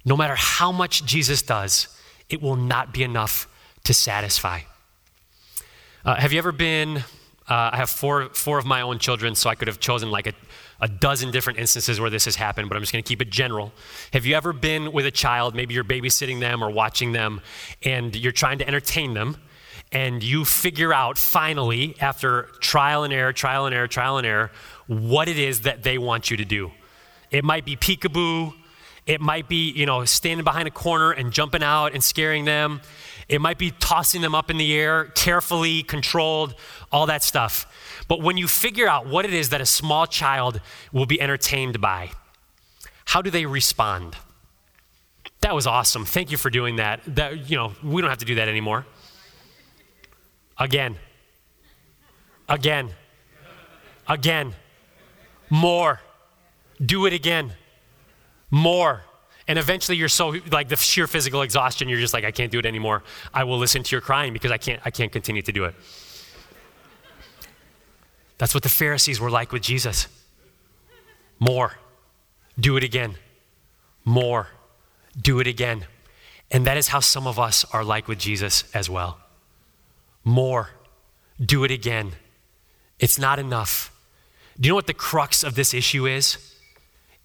[0.05, 1.87] No matter how much Jesus does,
[2.29, 3.47] it will not be enough
[3.83, 4.61] to satisfy.
[6.07, 6.99] Uh, have you ever been?
[7.49, 10.25] Uh, I have four, four of my own children, so I could have chosen like
[10.25, 10.31] a,
[10.79, 13.29] a dozen different instances where this has happened, but I'm just going to keep it
[13.29, 13.73] general.
[14.13, 17.41] Have you ever been with a child, maybe you're babysitting them or watching them,
[17.83, 19.35] and you're trying to entertain them,
[19.91, 24.49] and you figure out finally, after trial and error, trial and error, trial and error,
[24.87, 26.71] what it is that they want you to do?
[27.31, 28.53] It might be peekaboo,
[29.07, 32.79] it might be, you know, standing behind a corner and jumping out and scaring them.
[33.29, 36.55] It might be tossing them up in the air, carefully, controlled,
[36.91, 37.65] all that stuff.
[38.07, 40.61] But when you figure out what it is that a small child
[40.93, 42.11] will be entertained by,
[43.05, 44.15] how do they respond?
[45.41, 46.05] That was awesome.
[46.05, 47.01] Thank you for doing that.
[47.05, 48.85] That you know, we don't have to do that anymore.
[50.57, 50.95] Again.
[52.47, 52.91] Again.
[54.07, 54.55] Again.
[55.49, 56.01] More.
[56.83, 57.53] Do it again
[58.49, 59.03] more.
[59.47, 62.59] And eventually you're so like the sheer physical exhaustion, you're just like, I can't do
[62.59, 63.03] it anymore.
[63.33, 65.75] I will listen to your crying because I can't, I can't continue to do it.
[68.37, 70.07] That's what the Pharisees were like with Jesus.
[71.39, 71.77] More.
[72.59, 73.15] Do it again.
[74.03, 74.47] More.
[75.19, 75.85] Do it again.
[76.51, 79.19] And that is how some of us are like with Jesus as well.
[80.23, 80.71] More.
[81.43, 82.13] Do it again.
[82.99, 83.91] It's not enough.
[84.59, 86.37] Do you know what the crux of this issue is?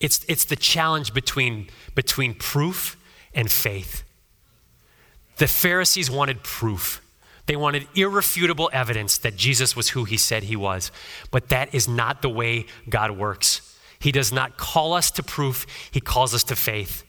[0.03, 2.97] It's, it's the challenge between, between proof
[3.33, 4.03] and faith.
[5.37, 7.01] The Pharisees wanted proof.
[7.47, 10.91] They wanted irrefutable evidence that Jesus was who he said he was.
[11.31, 13.77] But that is not the way God works.
[14.01, 17.05] He does not call us to proof, he calls us to faith.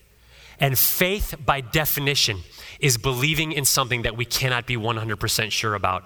[0.59, 2.41] And faith, by definition,
[2.79, 6.03] is believing in something that we cannot be 100% sure about.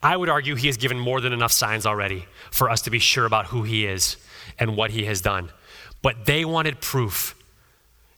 [0.00, 3.00] I would argue he has given more than enough signs already for us to be
[3.00, 4.16] sure about who he is
[4.56, 5.50] and what he has done.
[6.02, 7.34] But they wanted proof.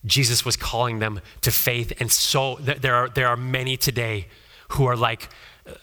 [0.06, 1.92] Jesus was calling them to faith.
[2.00, 4.26] And so there are, there are many today
[4.70, 5.28] who are like,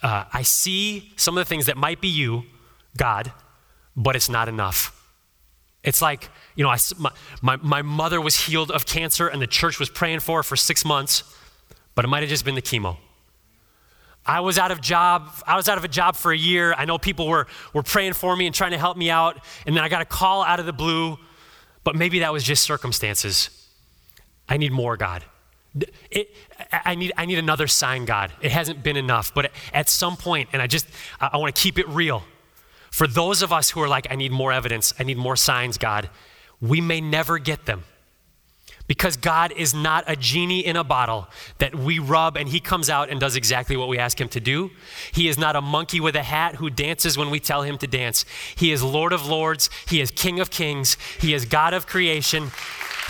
[0.03, 2.43] uh, I see some of the things that might be you,
[2.97, 3.31] God,
[3.95, 4.97] but it's not enough.
[5.83, 7.11] It's like, you know, I, my,
[7.41, 10.55] my, my mother was healed of cancer and the church was praying for her for
[10.55, 11.23] six months,
[11.95, 12.97] but it might have just been the chemo.
[14.23, 15.31] I was out of job.
[15.47, 16.75] I was out of a job for a year.
[16.77, 19.43] I know people were, were praying for me and trying to help me out.
[19.65, 21.17] And then I got a call out of the blue,
[21.83, 23.49] but maybe that was just circumstances.
[24.47, 25.23] I need more, God.
[26.09, 26.35] It,
[26.71, 28.31] I, need, I need another sign, God.
[28.41, 29.33] It hasn't been enough.
[29.33, 30.85] But at some point, and I just,
[31.19, 32.23] I, I want to keep it real.
[32.91, 35.77] For those of us who are like, I need more evidence, I need more signs,
[35.77, 36.09] God,
[36.59, 37.83] we may never get them.
[38.91, 42.89] Because God is not a genie in a bottle that we rub and he comes
[42.89, 44.69] out and does exactly what we ask him to do.
[45.13, 47.87] He is not a monkey with a hat who dances when we tell him to
[47.87, 48.25] dance.
[48.53, 49.69] He is Lord of Lords.
[49.87, 50.97] He is King of Kings.
[51.21, 52.51] He is God of creation.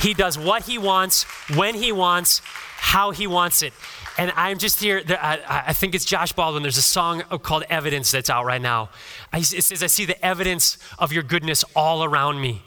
[0.02, 1.24] He does what he wants,
[1.56, 2.44] when he wants,
[2.78, 3.74] how he wants it.
[4.20, 6.62] And I'm just here, I, think it's Josh Baldwin.
[6.62, 8.92] There's a song called Evidence that's out right now.
[9.34, 12.62] it says, I see the evidence of your goodness all around me.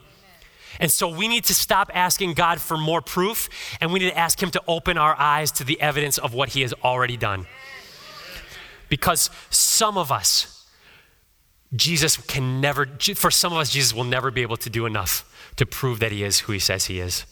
[0.81, 3.49] And so we need to stop asking God for more proof,
[3.81, 6.51] and we need to ask Him to open our eyes to the evidence of what
[6.51, 7.47] He has already done.
[8.89, 10.67] Because some of us,
[11.75, 15.31] Jesus can never, for some of us, Jesus will never be able to do enough
[15.57, 17.25] to prove that he is who he says he is.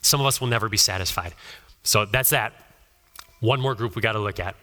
[0.00, 1.34] Some of us will never be satisfied.
[1.82, 2.52] So that's that.
[3.40, 4.54] One more group we got to look at,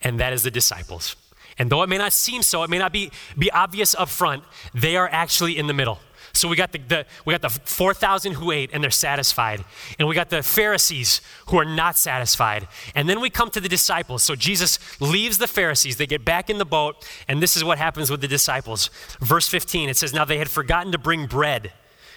[0.00, 1.16] and that is the disciples.
[1.58, 4.44] And though it may not seem so, it may not be, be obvious up front,
[4.74, 5.98] they are actually in the middle.
[6.32, 9.64] So we got the, the we got the 4,000 who ate and they're satisfied.
[9.98, 12.68] And we got the Pharisees who are not satisfied.
[12.94, 14.22] And then we come to the disciples.
[14.22, 15.96] So Jesus leaves the Pharisees.
[15.96, 17.06] They get back in the boat.
[17.28, 18.88] And this is what happens with the disciples.
[19.20, 21.72] Verse 15, it says, Now they had forgotten to bring bread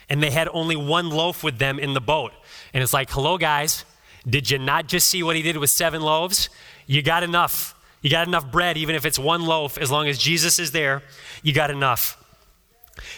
[0.09, 2.31] and they had only one loaf with them in the boat.
[2.73, 3.85] And it's like, hello, guys,
[4.27, 6.49] did you not just see what he did with seven loaves?
[6.85, 7.75] You got enough.
[8.01, 11.01] You got enough bread, even if it's one loaf, as long as Jesus is there,
[11.41, 12.23] you got enough.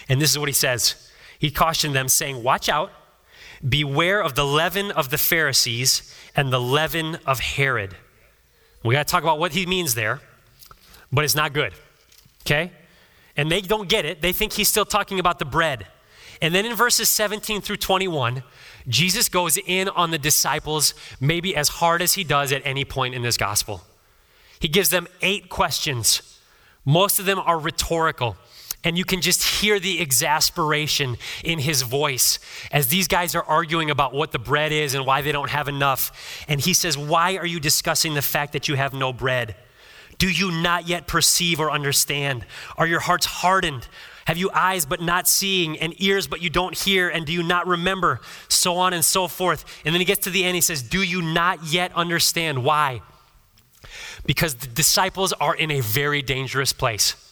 [0.09, 1.09] And this is what he says
[1.39, 2.91] He cautioned them, saying, Watch out,
[3.67, 7.95] beware of the leaven of the Pharisees and the leaven of Herod.
[8.83, 10.21] We got to talk about what he means there,
[11.11, 11.73] but it's not good.
[12.45, 12.71] Okay?
[13.35, 14.21] And they don't get it.
[14.21, 15.87] They think he's still talking about the bread.
[16.41, 18.43] And then in verses 17 through 21,
[18.87, 23.15] Jesus goes in on the disciples maybe as hard as he does at any point
[23.15, 23.81] in this gospel.
[24.59, 26.39] He gives them eight questions.
[26.85, 28.37] Most of them are rhetorical.
[28.87, 32.39] And you can just hear the exasperation in his voice
[32.71, 35.67] as these guys are arguing about what the bread is and why they don't have
[35.67, 36.45] enough.
[36.47, 39.57] And he says, Why are you discussing the fact that you have no bread?
[40.19, 42.45] Do you not yet perceive or understand?
[42.77, 43.89] Are your hearts hardened?
[44.25, 47.43] Have you eyes but not seeing, and ears but you don't hear, and do you
[47.43, 48.21] not remember?
[48.47, 49.65] So on and so forth.
[49.83, 52.63] And then he gets to the end, he says, Do you not yet understand?
[52.63, 53.01] Why?
[54.25, 57.26] Because the disciples are in a very dangerous place.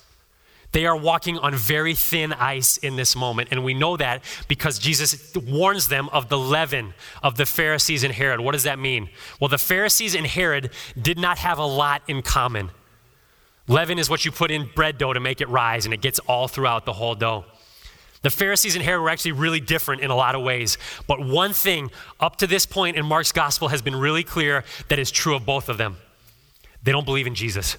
[0.76, 3.48] They are walking on very thin ice in this moment.
[3.50, 8.14] And we know that because Jesus warns them of the leaven of the Pharisees and
[8.14, 8.42] Herod.
[8.42, 9.10] What does that mean?
[9.40, 12.72] Well, the Pharisees and Herod did not have a lot in common.
[13.70, 16.20] Leaven is what you put in bread dough to make it rise, and it gets
[16.28, 17.46] all throughout the whole dough.
[18.24, 20.78] The Pharisees and Herod were actually really different in a lot of ways.
[21.08, 25.00] But one thing up to this point in Mark's gospel has been really clear that
[25.00, 25.96] is true of both of them
[26.84, 27.78] they don't believe in Jesus.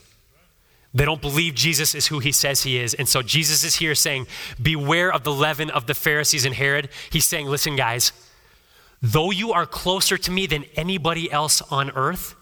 [0.96, 2.94] They don't believe Jesus is who he says he is.
[2.94, 4.26] And so Jesus is here saying,
[4.60, 6.88] Beware of the leaven of the Pharisees and Herod.
[7.10, 8.12] He's saying, Listen, guys,
[9.02, 12.34] though you are closer to me than anybody else on earth,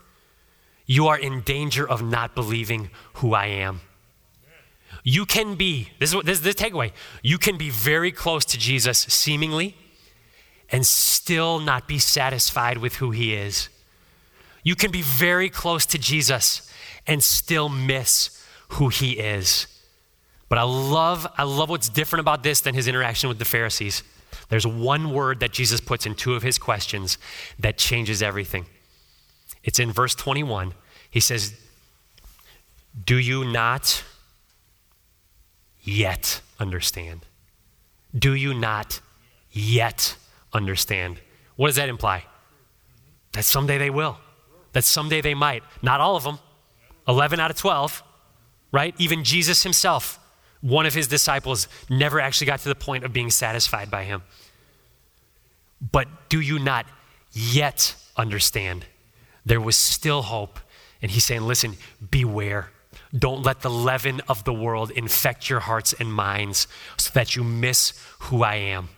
[0.87, 3.81] you are in danger of not believing who I am.
[5.03, 8.45] You can be, this is, what, this is the takeaway, you can be very close
[8.45, 9.77] to Jesus, seemingly,
[10.71, 13.69] and still not be satisfied with who he is.
[14.63, 16.73] You can be very close to Jesus
[17.05, 19.67] and still miss who he is.
[20.49, 24.03] But I love, I love what's different about this than his interaction with the Pharisees.
[24.49, 27.19] There's one word that Jesus puts in two of his questions
[27.59, 28.67] that changes everything.
[29.63, 30.75] It's in verse 21.
[31.11, 31.55] He says,
[33.05, 34.05] Do you not
[35.83, 37.27] yet understand?
[38.17, 39.01] Do you not
[39.51, 40.17] yet
[40.53, 41.21] understand?
[41.57, 42.27] What does that imply?
[43.33, 44.19] That someday they will.
[44.73, 45.63] That someday they might.
[45.83, 46.39] Not all of them.
[47.09, 48.03] 11 out of 12,
[48.75, 48.95] right?
[48.99, 50.19] Even Jesus himself,
[50.61, 54.23] one of his disciples, never actually got to the point of being satisfied by him.
[55.81, 56.87] But do you not
[57.35, 58.87] yet understand.
[59.45, 60.59] There was still hope.
[61.03, 61.77] And he's saying, listen,
[62.11, 62.71] beware.
[63.17, 66.67] Don't let the leaven of the world infect your hearts and minds
[66.97, 68.89] so that you miss who I am.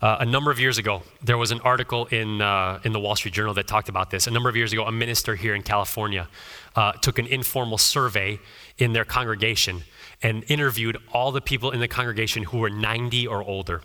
[0.00, 3.14] Uh, a number of years ago, there was an article in, uh, in the Wall
[3.14, 4.26] Street Journal that talked about this.
[4.26, 6.26] A number of years ago, a minister here in California
[6.74, 8.38] uh, took an informal survey
[8.78, 9.82] in their congregation
[10.22, 13.82] and interviewed all the people in the congregation who were 90 or older.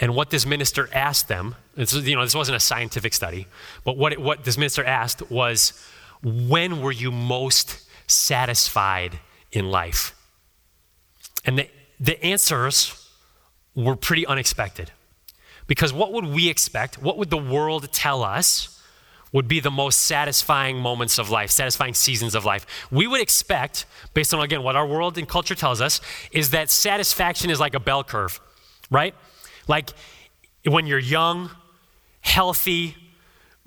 [0.00, 3.46] And what this minister asked them, you know, this wasn't a scientific study,
[3.84, 5.80] but what, it, what this minister asked was,
[6.22, 9.20] when were you most satisfied
[9.52, 10.14] in life?
[11.44, 13.05] And the, the answers
[13.76, 14.90] were pretty unexpected.
[15.68, 17.00] Because what would we expect?
[17.00, 18.72] What would the world tell us
[19.32, 22.66] would be the most satisfying moments of life, satisfying seasons of life?
[22.90, 26.00] We would expect, based on, again, what our world and culture tells us,
[26.32, 28.40] is that satisfaction is like a bell curve,
[28.90, 29.14] right?
[29.68, 29.90] Like
[30.64, 31.50] when you're young,
[32.20, 32.96] healthy,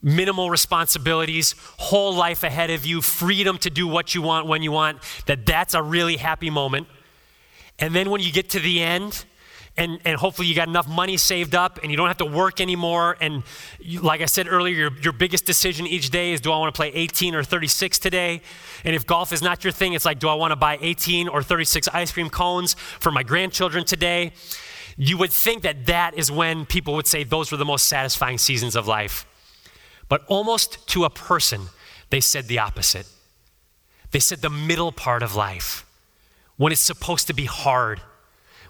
[0.02, 4.72] minimal responsibilities, whole life ahead of you, freedom to do what you want when you
[4.72, 6.88] want, that that's a really happy moment.
[7.78, 9.26] And then when you get to the end,
[9.80, 12.62] and, and hopefully you got enough money saved up and you don't have to work
[12.62, 13.18] anymore.
[13.20, 13.44] And
[13.80, 16.74] you, like I said earlier, your, your biggest decision each day is do I want
[16.74, 18.42] to play 18 or 36 today?
[18.84, 21.30] And if golf is not your thing, it's like, do I want to buy 18
[21.30, 24.34] or 36 ice cream cones for my grandchildren today?
[25.02, 28.38] you would think that that is when people would say those were the most satisfying
[28.38, 29.26] seasons of life.
[30.10, 31.68] But almost to a person,
[32.10, 33.08] they said the opposite.
[34.12, 35.86] They said the middle part of life,
[36.58, 38.02] when it's supposed to be hard,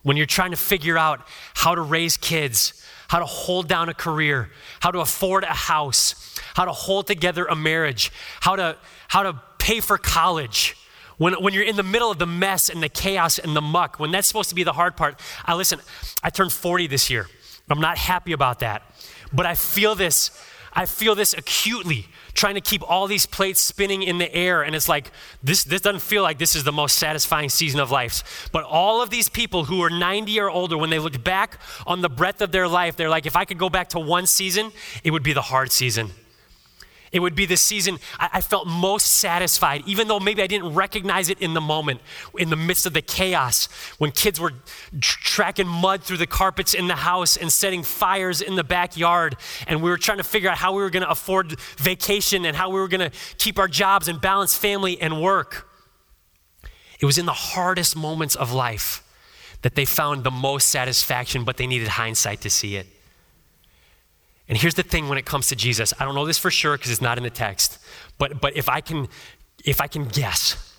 [0.03, 3.93] when you're trying to figure out how to raise kids, how to hold down a
[3.93, 8.77] career, how to afford a house, how to hold together a marriage, how to,
[9.07, 10.75] how to pay for college,
[11.17, 13.99] when, when you're in the middle of the mess and the chaos and the muck,
[13.99, 15.79] when that's supposed to be the hard part, I listen,
[16.23, 17.27] I turned 40 this year.
[17.69, 18.83] I'm not happy about that.
[19.33, 20.31] But I feel this,
[20.73, 24.61] I feel this acutely, trying to keep all these plates spinning in the air.
[24.61, 25.11] And it's like,
[25.41, 28.49] this, this doesn't feel like this is the most satisfying season of life.
[28.51, 32.01] But all of these people who are 90 or older, when they look back on
[32.01, 34.71] the breadth of their life, they're like, if I could go back to one season,
[35.03, 36.11] it would be the hard season.
[37.11, 41.29] It would be the season I, felt most satisfied, even though maybe I didn't recognize
[41.29, 42.01] it in the moment,
[42.37, 44.51] in the midst of the chaos, when kids were
[44.99, 49.35] tr- tracking mud through the carpets in the house and setting fires in the backyard.
[49.67, 52.55] And we were trying to figure out how we were going to afford vacation and
[52.55, 55.67] how we were going to keep our jobs and balance family and work.
[56.99, 59.03] It was in the hardest moments of life
[59.61, 62.87] that they found the most satisfaction, but they needed hindsight to see it.
[64.49, 65.93] And here's the thing when it comes to Jesus.
[65.99, 67.77] I don't know this for sure because it's not in the text.
[68.17, 69.07] But, but if, I can,
[69.63, 70.75] if I can guess,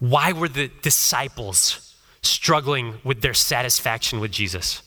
[0.00, 4.82] why were the disciples struggling with their satisfaction with Jesus?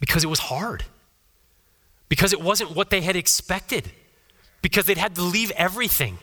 [0.00, 0.84] Because it was hard.
[2.08, 3.92] Because it wasn't what they had expected.
[4.60, 6.18] Because they'd had to leave everything.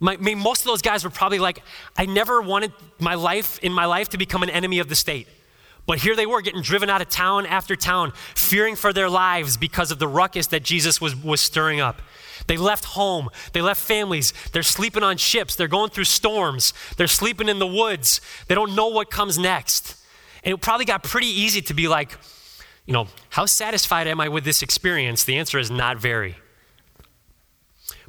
[0.00, 1.62] My, most of those guys were probably like,
[1.96, 5.28] I never wanted my life in my life to become an enemy of the state.
[5.86, 9.56] But here they were getting driven out of town after town, fearing for their lives
[9.56, 12.00] because of the ruckus that Jesus was, was stirring up.
[12.46, 17.06] They left home, they left families, they're sleeping on ships, they're going through storms, they're
[17.06, 19.96] sleeping in the woods, they don't know what comes next.
[20.42, 22.18] And it probably got pretty easy to be like,
[22.86, 25.24] you know, how satisfied am I with this experience?
[25.24, 26.36] The answer is not very.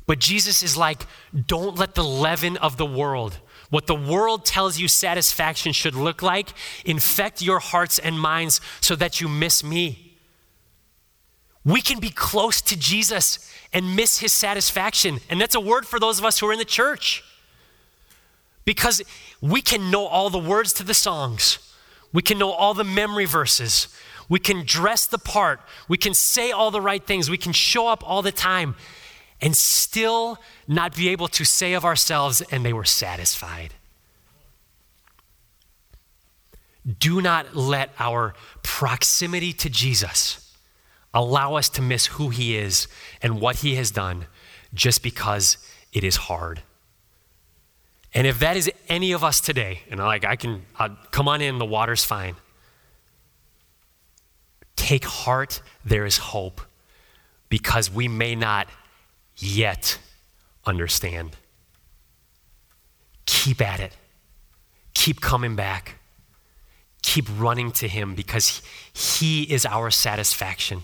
[0.05, 1.05] But Jesus is like,
[1.47, 3.39] don't let the leaven of the world
[3.69, 6.49] what the world tells you satisfaction should look like,
[6.85, 10.17] infect your hearts and minds so that you miss me.
[11.63, 15.19] We can be close to Jesus and miss his satisfaction.
[15.29, 17.23] And that's a word for those of us who are in the church.
[18.65, 19.01] Because
[19.41, 21.59] we can know all the words to the songs,
[22.13, 23.87] we can know all the memory verses,
[24.29, 27.87] we can dress the part, we can say all the right things, we can show
[27.87, 28.75] up all the time
[29.41, 33.73] and still not be able to say of ourselves, and they were satisfied.
[36.99, 40.53] Do not let our proximity to Jesus
[41.13, 42.87] allow us to miss who he is
[43.21, 44.27] and what he has done
[44.73, 45.57] just because
[45.93, 46.61] it is hard.
[48.13, 51.41] And if that is any of us today, and like I can I'll come on
[51.41, 52.35] in, the water's fine.
[54.75, 56.61] Take heart, there is hope,
[57.49, 58.67] because we may not
[59.37, 59.97] yet
[60.65, 61.35] understand.
[63.25, 63.95] Keep at it.
[64.93, 65.99] Keep coming back.
[67.01, 68.61] Keep running to Him because
[68.93, 70.83] He is our satisfaction.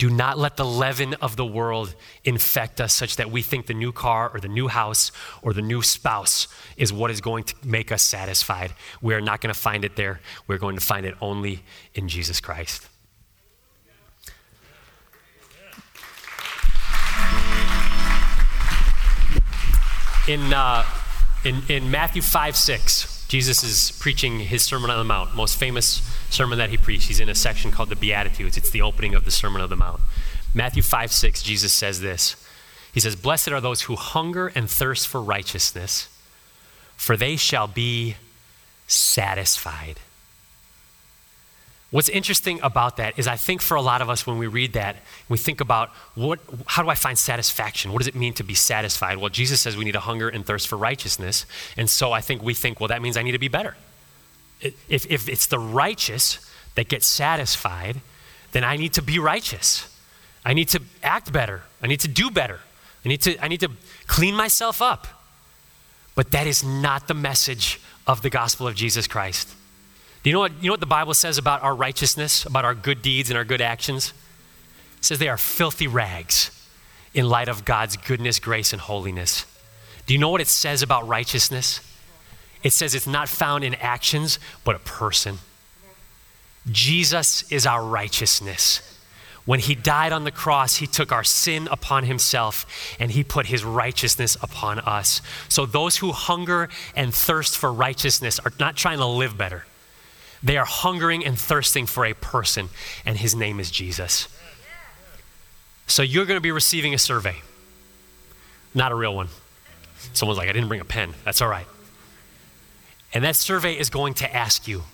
[0.00, 1.94] Do not let the leaven of the world
[2.24, 5.60] infect us such that we think the new car or the new house or the
[5.60, 6.48] new spouse
[6.78, 8.72] is what is going to make us satisfied.
[9.02, 10.20] We are not going to find it there.
[10.46, 12.88] We're going to find it only in Jesus Christ.
[20.28, 20.84] In, uh,
[21.44, 26.02] in, in Matthew 5 6, Jesus is preaching his Sermon on the Mount, most famous
[26.30, 27.08] sermon that he preached.
[27.08, 28.56] He's in a section called the Beatitudes.
[28.56, 30.00] It's the opening of the Sermon on the Mount.
[30.54, 32.36] Matthew 5 6, Jesus says this.
[32.92, 36.08] He says, Blessed are those who hunger and thirst for righteousness,
[36.96, 38.16] for they shall be
[38.86, 40.00] satisfied.
[41.90, 44.74] What's interesting about that is I think for a lot of us when we read
[44.74, 44.96] that,
[45.28, 47.92] we think about what, how do I find satisfaction?
[47.92, 49.16] What does it mean to be satisfied?
[49.18, 51.46] Well, Jesus says we need a hunger and thirst for righteousness.
[51.76, 53.76] And so I think we think, well, that means I need to be better.
[54.60, 56.38] If, if it's the righteous
[56.76, 58.00] that gets satisfied,
[58.52, 59.88] then I need to be righteous.
[60.44, 61.62] I need to act better.
[61.82, 62.60] I need to do better.
[63.04, 63.70] I need to, I need to
[64.06, 65.08] clean myself up.
[66.14, 69.48] But that is not the message of the gospel of Jesus Christ.
[70.22, 72.74] Do you know what, you know what the Bible says about our righteousness, about our
[72.74, 74.12] good deeds and our good actions?
[74.98, 76.50] It says they are filthy rags
[77.14, 79.46] in light of God's goodness, grace, and holiness.
[80.06, 81.80] Do you know what it says about righteousness?
[82.62, 85.38] It says it's not found in actions, but a person.
[86.70, 88.86] Jesus is our righteousness.
[89.46, 92.66] When he died on the cross, he took our sin upon himself
[93.00, 95.22] and he put his righteousness upon us.
[95.48, 99.64] So those who hunger and thirst for righteousness are not trying to live better.
[100.42, 102.68] They are hungering and thirsting for a person,
[103.04, 104.28] and his name is Jesus.
[105.86, 107.36] So you're going to be receiving a survey,
[108.74, 109.28] not a real one.
[110.12, 111.14] Someone's like, I didn't bring a pen.
[111.24, 111.66] That's all right.
[113.12, 114.84] And that survey is going to ask you,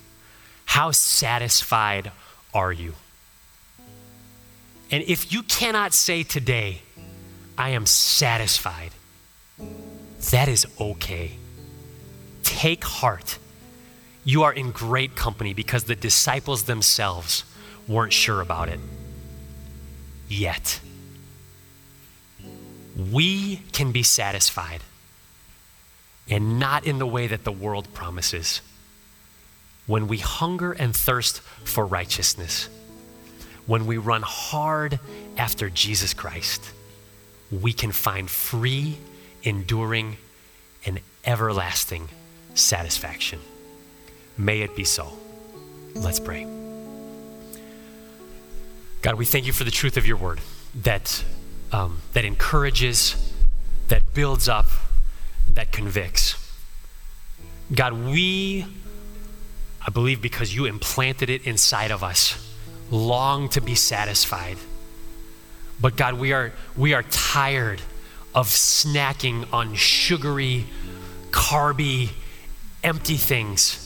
[0.65, 2.11] How satisfied
[2.53, 2.95] are you?
[4.91, 6.83] And if you cannot say today,
[7.59, 8.91] I am satisfied,
[10.31, 11.33] that is okay.
[12.43, 13.39] Take heart
[14.27, 17.45] you are in great company because the disciples themselves
[17.87, 18.81] weren't sure about it
[20.29, 20.81] yet.
[23.13, 24.81] We can be satisfied
[26.29, 28.63] and not in the way that the world promises.
[29.87, 32.69] When we hunger and thirst for righteousness,
[33.65, 34.99] when we run hard
[35.39, 36.73] after Jesus Christ,
[37.53, 38.99] we can find free,
[39.45, 40.17] enduring,
[40.85, 42.09] and everlasting
[42.55, 43.39] satisfaction.
[44.39, 45.13] May it be so.
[45.95, 46.47] Let's pray.
[49.03, 50.41] God, we thank you for the truth of your word
[50.83, 51.25] that,
[51.73, 53.33] um, that encourages,
[53.89, 54.67] that builds up,
[55.55, 56.35] that convicts.
[57.75, 58.67] God, we,
[59.87, 62.37] I believe because you implanted it inside of us,
[62.91, 64.59] long to be satisfied.
[65.81, 67.81] But God, we are, we are tired
[68.35, 70.67] of snacking on sugary,
[71.31, 72.11] carby,
[72.83, 73.86] empty things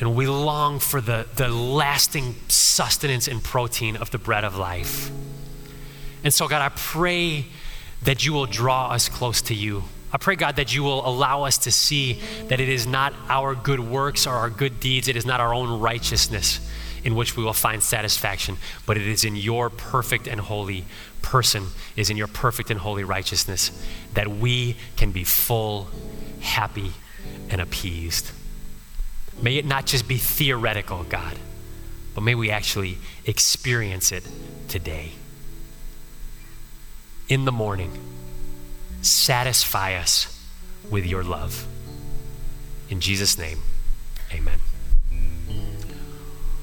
[0.00, 5.10] and we long for the, the lasting sustenance and protein of the bread of life.
[6.22, 7.46] And so, God, I pray
[8.02, 9.84] that you will draw us close to you.
[10.12, 13.54] I pray, God, that you will allow us to see that it is not our
[13.54, 16.60] good works or our good deeds, it is not our own righteousness
[17.04, 20.84] in which we will find satisfaction, but it is in your perfect and holy
[21.22, 23.70] person, is in your perfect and holy righteousness
[24.14, 25.88] that we can be full,
[26.40, 26.92] happy,
[27.48, 28.32] and appeased.
[29.40, 31.38] May it not just be theoretical, God,
[32.14, 34.26] but may we actually experience it
[34.68, 35.12] today.
[37.28, 37.92] In the morning,
[39.02, 40.32] satisfy us
[40.90, 41.66] with your love.
[42.88, 43.58] In Jesus' name,
[44.32, 44.60] amen.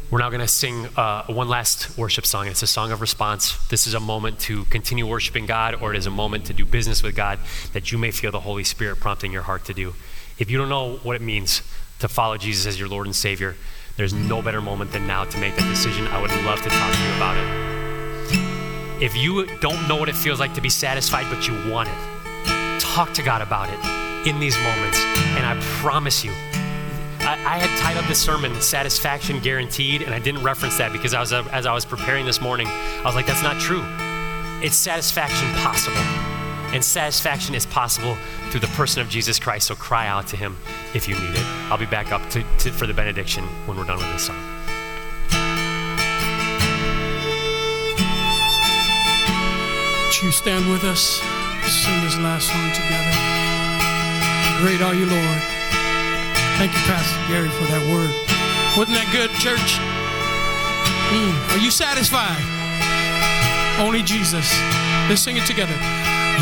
[0.09, 2.47] We're now going to sing uh, one last worship song.
[2.47, 3.57] It's a song of response.
[3.69, 6.65] This is a moment to continue worshiping God, or it is a moment to do
[6.65, 7.39] business with God
[7.73, 9.95] that you may feel the Holy Spirit prompting your heart to do.
[10.37, 11.63] If you don't know what it means,
[12.03, 13.55] to follow Jesus as your Lord and Savior,
[13.95, 16.05] there's no better moment than now to make that decision.
[16.07, 19.01] I would love to talk to you about it.
[19.01, 22.81] If you don't know what it feels like to be satisfied, but you want it,
[22.81, 24.99] talk to God about it in these moments.
[25.37, 26.33] And I promise you,
[27.21, 31.21] I, I had titled this sermon "Satisfaction Guaranteed," and I didn't reference that because I
[31.21, 33.83] was uh, as I was preparing this morning, I was like, "That's not true.
[34.61, 36.32] It's satisfaction possible."
[36.73, 38.17] And satisfaction is possible
[38.49, 39.67] through the person of Jesus Christ.
[39.67, 40.57] So cry out to him
[40.95, 41.45] if you need it.
[41.69, 44.35] I'll be back up to, to, for the benediction when we're done with this song.
[50.07, 51.21] Would you stand with us?
[51.63, 53.13] Sing this last song together.
[54.61, 55.41] Great are you, Lord.
[56.57, 58.13] Thank you, Pastor Gary, for that word.
[58.77, 59.77] Wasn't that good, church?
[61.13, 61.55] Mm.
[61.55, 62.41] Are you satisfied?
[63.79, 64.49] Only Jesus.
[65.09, 65.75] Let's sing it together.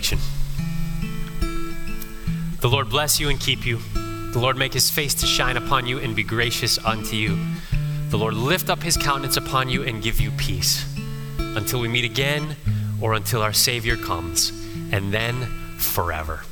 [0.00, 0.18] Benediction.
[2.60, 3.78] The Lord bless you and keep you.
[4.32, 7.38] The Lord make his face to shine upon you and be gracious unto you.
[8.10, 10.84] The Lord lift up his countenance upon you and give you peace
[11.38, 12.56] until we meet again
[13.00, 14.50] or until our Savior comes,
[14.92, 15.46] and then
[15.78, 16.42] forever.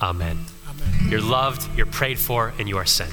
[0.00, 0.38] Amen.
[0.68, 1.10] Amen.
[1.10, 3.12] You're loved, you're prayed for, and you are sent.